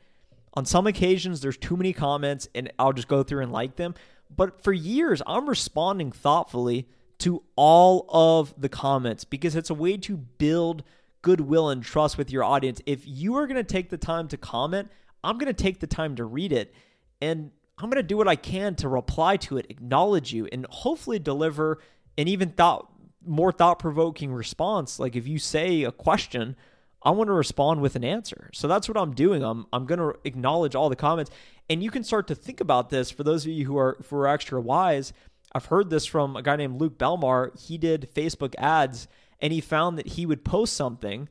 On 0.55 0.64
some 0.66 0.87
occasions, 0.87 1.40
there's 1.40 1.57
too 1.57 1.76
many 1.76 1.92
comments, 1.92 2.46
and 2.55 2.70
I'll 2.78 2.92
just 2.92 3.09
go 3.09 3.22
through 3.22 3.42
and 3.42 3.50
like 3.50 3.76
them. 3.76 3.94
But 4.35 4.62
for 4.62 4.72
years, 4.72 5.22
I'm 5.26 5.48
responding 5.48 6.12
thoughtfully 6.12 6.88
to 7.18 7.42
all 7.57 8.07
of 8.11 8.55
the 8.61 8.68
comments 8.68 9.24
because 9.24 9.57
it's 9.57 9.70
a 9.70 9.74
way 9.74 9.96
to 9.96 10.16
build 10.16 10.83
goodwill 11.22 11.70
and 11.70 11.83
trust 11.83 12.18
with 12.18 12.31
your 12.31 12.44
audience. 12.44 12.81
If 12.85 13.07
you 13.07 13.37
are 13.37 13.46
going 13.46 13.57
to 13.57 13.64
take 13.64 13.88
the 13.88 13.96
time 13.96 14.28
to 14.28 14.37
comment, 14.37 14.90
I'm 15.24 15.38
going 15.38 15.52
to 15.52 15.62
take 15.62 15.81
the 15.81 15.87
time 15.87 16.16
to 16.16 16.24
read 16.24 16.52
it. 16.52 16.74
And 17.20 17.50
I'm 17.83 17.90
going 17.90 17.97
to 17.97 18.05
do 18.05 18.16
what 18.16 18.29
I 18.29 18.37
can 18.37 18.77
to 18.77 18.88
reply 18.88 19.37
to 19.38 19.57
it, 19.57 19.66
acknowledge 19.68 20.33
you, 20.33 20.49
and 20.53 20.66
hopefully 20.71 21.18
deliver 21.18 21.81
an 22.16 22.29
even 22.29 22.51
thought 22.51 22.88
more 23.27 23.51
thought 23.51 23.81
provoking 23.81 24.33
response. 24.33 25.01
Like 25.01 25.16
if 25.16 25.27
you 25.27 25.38
say 25.38 25.83
a 25.83 25.90
question, 25.90 26.55
I 27.03 27.11
want 27.11 27.27
to 27.29 27.33
respond 27.33 27.81
with 27.81 27.97
an 27.97 28.05
answer. 28.05 28.51
So 28.53 28.68
that's 28.68 28.88
what 28.88 28.97
I'm 28.97 29.14
doing. 29.14 29.42
I'm 29.42 29.66
I'm 29.73 29.87
going 29.87 29.99
to 29.99 30.14
acknowledge 30.25 30.77
all 30.77 30.88
the 30.88 30.97
comments, 30.97 31.33
and 31.68 31.83
you 31.83 31.90
can 31.90 32.05
start 32.05 32.29
to 32.29 32.37
think 32.37 32.61
about 32.61 32.90
this. 32.90 33.11
For 33.11 33.25
those 33.25 33.45
of 33.45 33.51
you 33.51 33.66
who 33.66 33.77
are 33.77 33.99
who 34.09 34.16
are 34.16 34.29
extra 34.29 34.61
wise, 34.61 35.12
I've 35.53 35.66
heard 35.66 35.90
this 35.90 36.07
from 36.07 36.37
a 36.37 36.42
guy 36.42 36.55
named 36.55 36.81
Luke 36.81 36.99
Belmar. 36.99 37.59
He 37.61 37.79
did 37.79 38.09
Facebook 38.14 38.55
ads, 38.59 39.09
and 39.40 39.53
he 39.53 39.61
found 39.61 39.99
that 39.99 40.07
he 40.07 40.25
would 40.25 40.45
post 40.45 40.75
something 40.75 41.29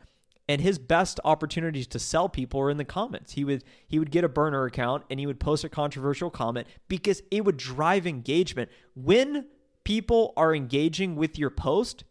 and 0.52 0.60
his 0.60 0.78
best 0.78 1.18
opportunities 1.24 1.88
to 1.88 1.98
sell 1.98 2.28
people 2.28 2.60
are 2.60 2.70
in 2.70 2.76
the 2.76 2.84
comments. 2.84 3.32
He 3.32 3.46
would 3.46 3.64
he 3.88 4.00
would 4.00 4.12
get 4.12 4.26
a 4.26 4.30
burner 4.30 4.66
account 4.66 5.06
and 5.10 5.18
he 5.18 5.26
would 5.26 5.40
post 5.40 5.64
a 5.64 5.70
controversial 5.70 6.30
comment 6.30 6.68
because 6.90 7.24
it 7.32 7.46
would 7.46 7.56
drive 7.56 8.06
engagement. 8.06 8.70
When 8.94 9.46
people 9.86 10.34
are 10.36 10.54
engaging 10.54 11.16
with 11.16 11.40
your 11.40 11.52
post, 11.52 12.04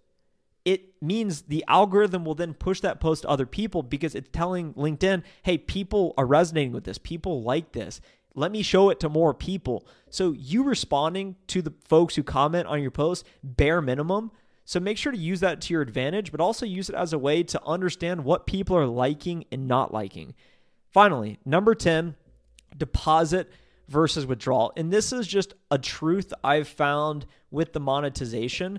it 0.64 1.02
means 1.02 1.42
the 1.42 1.62
algorithm 1.68 2.24
will 2.24 2.34
then 2.34 2.54
push 2.54 2.80
that 2.80 2.98
post 2.98 3.22
to 3.22 3.28
other 3.28 3.44
people 3.44 3.82
because 3.82 4.14
it's 4.14 4.30
telling 4.32 4.72
LinkedIn, 4.72 5.22
"Hey, 5.42 5.58
people 5.58 6.14
are 6.16 6.26
resonating 6.26 6.72
with 6.72 6.84
this. 6.84 6.96
People 6.96 7.42
like 7.42 7.72
this. 7.72 8.00
Let 8.34 8.52
me 8.52 8.62
show 8.62 8.88
it 8.88 9.00
to 9.00 9.10
more 9.10 9.34
people." 9.34 9.86
So 10.08 10.32
you 10.32 10.62
responding 10.62 11.36
to 11.48 11.60
the 11.60 11.74
folks 11.84 12.16
who 12.16 12.22
comment 12.22 12.68
on 12.68 12.80
your 12.80 12.90
post, 12.90 13.26
bare 13.42 13.82
minimum, 13.82 14.30
so 14.70 14.78
make 14.78 14.98
sure 14.98 15.10
to 15.10 15.18
use 15.18 15.40
that 15.40 15.60
to 15.62 15.74
your 15.74 15.82
advantage, 15.82 16.30
but 16.30 16.40
also 16.40 16.64
use 16.64 16.88
it 16.88 16.94
as 16.94 17.12
a 17.12 17.18
way 17.18 17.42
to 17.42 17.60
understand 17.66 18.22
what 18.22 18.46
people 18.46 18.76
are 18.76 18.86
liking 18.86 19.44
and 19.50 19.66
not 19.66 19.92
liking. 19.92 20.32
Finally, 20.92 21.40
number 21.44 21.74
10, 21.74 22.14
deposit 22.76 23.50
versus 23.88 24.26
withdrawal. 24.26 24.72
And 24.76 24.92
this 24.92 25.12
is 25.12 25.26
just 25.26 25.54
a 25.72 25.78
truth 25.78 26.32
I've 26.44 26.68
found 26.68 27.26
with 27.50 27.72
the 27.72 27.80
monetization. 27.80 28.78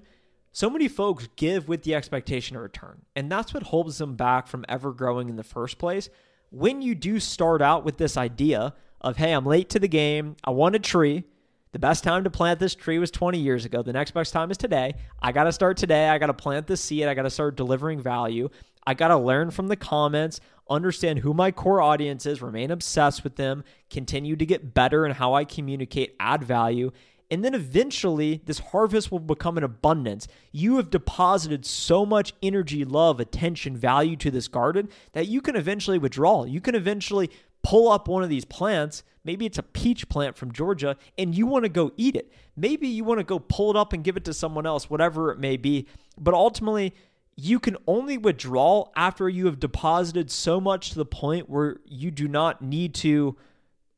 So 0.53 0.69
many 0.69 0.87
folks 0.87 1.27
give 1.35 1.67
with 1.67 1.83
the 1.83 1.93
expectation 1.93 2.55
of 2.55 2.63
return, 2.63 3.01
and 3.13 3.29
that's 3.29 3.53
what 3.53 3.63
holds 3.63 3.97
them 3.97 4.15
back 4.15 4.47
from 4.47 4.63
ever 4.69 4.93
growing 4.93 5.27
in 5.27 5.35
the 5.35 5.43
first 5.43 5.77
place. 5.77 6.07
When 6.51 6.81
you 6.81 6.95
do 6.95 7.19
start 7.19 7.61
out 7.61 7.83
with 7.83 7.97
this 7.97 8.15
idea 8.15 8.75
of, 9.01 9.17
hey, 9.17 9.33
I'm 9.33 9.45
late 9.45 9.67
to 9.71 9.79
the 9.79 9.89
game, 9.89 10.37
I 10.41 10.51
want 10.51 10.73
a 10.75 10.79
tree, 10.79 11.25
the 11.71 11.79
best 11.79 12.03
time 12.03 12.23
to 12.25 12.29
plant 12.29 12.59
this 12.59 12.75
tree 12.75 12.99
was 12.99 13.11
20 13.11 13.39
years 13.39 13.63
ago. 13.63 13.81
The 13.81 13.93
next 13.93 14.11
best 14.11 14.33
time 14.33 14.51
is 14.51 14.57
today. 14.57 14.93
I 15.21 15.31
got 15.31 15.45
to 15.45 15.53
start 15.53 15.77
today. 15.77 16.09
I 16.09 16.17
got 16.17 16.27
to 16.27 16.33
plant 16.33 16.67
the 16.67 16.75
seed. 16.75 17.05
I 17.05 17.13
got 17.13 17.23
to 17.23 17.29
start 17.29 17.55
delivering 17.55 18.01
value. 18.01 18.49
I 18.85 18.93
got 18.93 19.09
to 19.09 19.17
learn 19.17 19.51
from 19.51 19.67
the 19.67 19.75
comments, 19.75 20.41
understand 20.69 21.19
who 21.19 21.33
my 21.33 21.51
core 21.51 21.81
audience 21.81 22.25
is, 22.25 22.41
remain 22.41 22.71
obsessed 22.71 23.23
with 23.23 23.35
them, 23.35 23.63
continue 23.89 24.35
to 24.35 24.45
get 24.45 24.73
better 24.73 25.05
in 25.05 25.11
how 25.13 25.33
I 25.33 25.45
communicate, 25.45 26.15
add 26.19 26.43
value. 26.43 26.91
And 27.29 27.45
then 27.45 27.55
eventually, 27.55 28.41
this 28.45 28.59
harvest 28.59 29.09
will 29.09 29.19
become 29.19 29.57
an 29.57 29.63
abundance. 29.63 30.27
You 30.51 30.75
have 30.77 30.89
deposited 30.89 31.65
so 31.65 32.05
much 32.05 32.33
energy, 32.43 32.83
love, 32.83 33.21
attention, 33.21 33.77
value 33.77 34.17
to 34.17 34.31
this 34.31 34.49
garden 34.49 34.89
that 35.13 35.27
you 35.27 35.41
can 35.41 35.55
eventually 35.55 35.97
withdraw. 35.97 36.43
You 36.43 36.59
can 36.59 36.75
eventually 36.75 37.29
pull 37.63 37.91
up 37.91 38.07
one 38.07 38.23
of 38.23 38.29
these 38.29 38.45
plants. 38.45 39.03
Maybe 39.23 39.45
it's 39.45 39.57
a 39.57 39.63
peach 39.63 40.09
plant 40.09 40.35
from 40.35 40.51
Georgia 40.51 40.97
and 41.17 41.35
you 41.35 41.45
want 41.45 41.65
to 41.65 41.69
go 41.69 41.91
eat 41.97 42.15
it. 42.15 42.31
Maybe 42.55 42.87
you 42.87 43.03
want 43.03 43.19
to 43.19 43.23
go 43.23 43.39
pull 43.39 43.71
it 43.71 43.77
up 43.77 43.93
and 43.93 44.03
give 44.03 44.17
it 44.17 44.25
to 44.25 44.33
someone 44.33 44.65
else, 44.65 44.89
whatever 44.89 45.31
it 45.31 45.39
may 45.39 45.57
be. 45.57 45.87
But 46.19 46.33
ultimately, 46.33 46.93
you 47.35 47.59
can 47.59 47.77
only 47.87 48.17
withdraw 48.17 48.89
after 48.95 49.29
you 49.29 49.45
have 49.45 49.59
deposited 49.59 50.29
so 50.31 50.59
much 50.59 50.89
to 50.89 50.95
the 50.95 51.05
point 51.05 51.49
where 51.49 51.77
you 51.85 52.11
do 52.11 52.27
not 52.27 52.61
need 52.61 52.93
to 52.95 53.37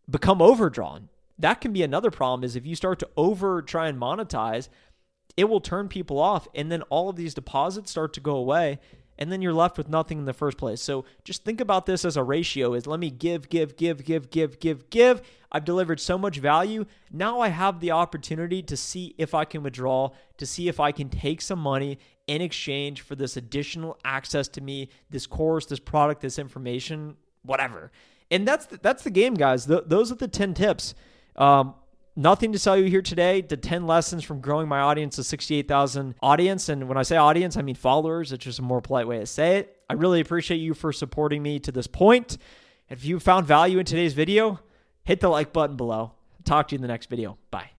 become 0.10 0.42
overdrawn. 0.42 1.10
That 1.40 1.62
can 1.62 1.74
be 1.74 1.84
another 1.84 2.12
problem 2.12 2.44
is 2.44 2.56
if 2.56 2.66
you 2.66 2.76
start 2.76 3.00
to 3.00 3.10
over 3.18 3.62
try 3.62 3.88
and 3.88 4.00
monetize, 4.00 4.70
it 5.36 5.46
will 5.46 5.62
turn 5.62 5.88
people 5.88 6.20
off 6.20 6.48
and 6.54 6.72
then 6.72 6.84
all 6.84 7.10
of 7.10 7.16
these 7.16 7.34
deposits 7.34 7.90
start 7.90 8.14
to 8.14 8.20
go 8.20 8.36
away 8.36 8.80
and 9.18 9.32
then 9.32 9.42
you're 9.42 9.54
left 9.54 9.78
with 9.78 9.90
nothing 9.90 10.20
in 10.20 10.26
the 10.26 10.34
first 10.34 10.58
place. 10.58 10.82
So 10.82 11.06
just 11.24 11.44
think 11.44 11.62
about 11.62 11.86
this 11.86 12.06
as 12.06 12.18
a 12.18 12.24
ratio 12.24 12.74
is 12.74 12.88
let 12.88 13.00
me 13.00 13.10
give, 13.10 13.50
give, 13.50 13.76
give, 13.76 14.04
give, 14.04 14.30
give, 14.30 14.60
give, 14.60 14.90
give. 14.90 15.22
I've 15.52 15.66
delivered 15.66 16.00
so 16.00 16.18
much 16.18 16.38
value. 16.38 16.86
Now 17.12 17.40
I 17.40 17.50
have 17.50 17.80
the 17.80 17.92
opportunity 17.92 18.64
to 18.64 18.76
see 18.76 19.14
if 19.18 19.34
I 19.34 19.46
can 19.46 19.64
withdraw, 19.64 20.10
to 20.38 20.46
see 20.46 20.68
if 20.68 20.80
I 20.80 20.92
can 20.92 21.10
take 21.10 21.42
some 21.42 21.60
money 21.60 22.00
in 22.28 22.42
exchange 22.42 23.02
for 23.02 23.16
this 23.16 23.38
additional 23.38 23.98
access 24.04 24.48
to 24.50 24.62
me, 24.62 24.90
this 25.10 25.28
course, 25.28 25.66
this 25.66 25.80
product, 25.80 26.22
this 26.22 26.40
information, 26.40 27.16
whatever. 27.44 27.92
And 28.32 28.48
that's 28.48 28.66
the, 28.66 28.78
that's 28.78 29.04
the 29.04 29.12
game, 29.12 29.36
guys. 29.36 29.66
Th- 29.66 29.84
those 29.86 30.12
are 30.12 30.16
the 30.16 30.28
10 30.28 30.54
tips. 30.54 30.96
Um, 31.36 31.76
Nothing 32.16 32.52
to 32.52 32.60
sell 32.60 32.78
you 32.78 32.86
here 32.86 33.02
today. 33.02 33.42
The 33.42 33.58
10 33.58 33.88
lessons 33.88 34.24
from 34.24 34.40
growing 34.40 34.68
my 34.68 34.80
audience 34.80 35.16
to 35.16 35.24
68,000 35.24 36.16
audience. 36.22 36.70
And 36.70 36.88
when 36.88 36.98
I 36.98 37.02
say 37.02 37.18
audience, 37.18 37.58
I 37.58 37.64
mean 37.64 37.76
followers. 37.76 38.32
It's 38.32 38.44
just 38.44 38.60
a 38.60 38.62
more 38.62 38.82
polite 38.82 39.08
way 39.08 39.20
to 39.20 39.26
say 39.26 39.58
it. 39.58 39.78
I 39.90 39.94
really 39.94 40.20
appreciate 40.20 40.58
you 40.58 40.76
for 40.76 40.94
supporting 40.94 41.42
me 41.42 41.60
to 41.60 41.72
this 41.72 41.88
point. 41.88 42.38
If 42.90 43.04
you 43.04 43.20
found 43.20 43.48
value 43.48 43.80
in 43.80 43.86
today's 43.86 44.14
video, 44.14 44.60
hit 45.04 45.22
the 45.22 45.30
like 45.30 45.54
button 45.54 45.76
below. 45.76 46.12
Talk 46.44 46.68
to 46.68 46.76
you 46.76 46.78
in 46.78 46.82
the 46.84 46.88
next 46.88 47.10
video. 47.10 47.38
Bye. 47.50 47.72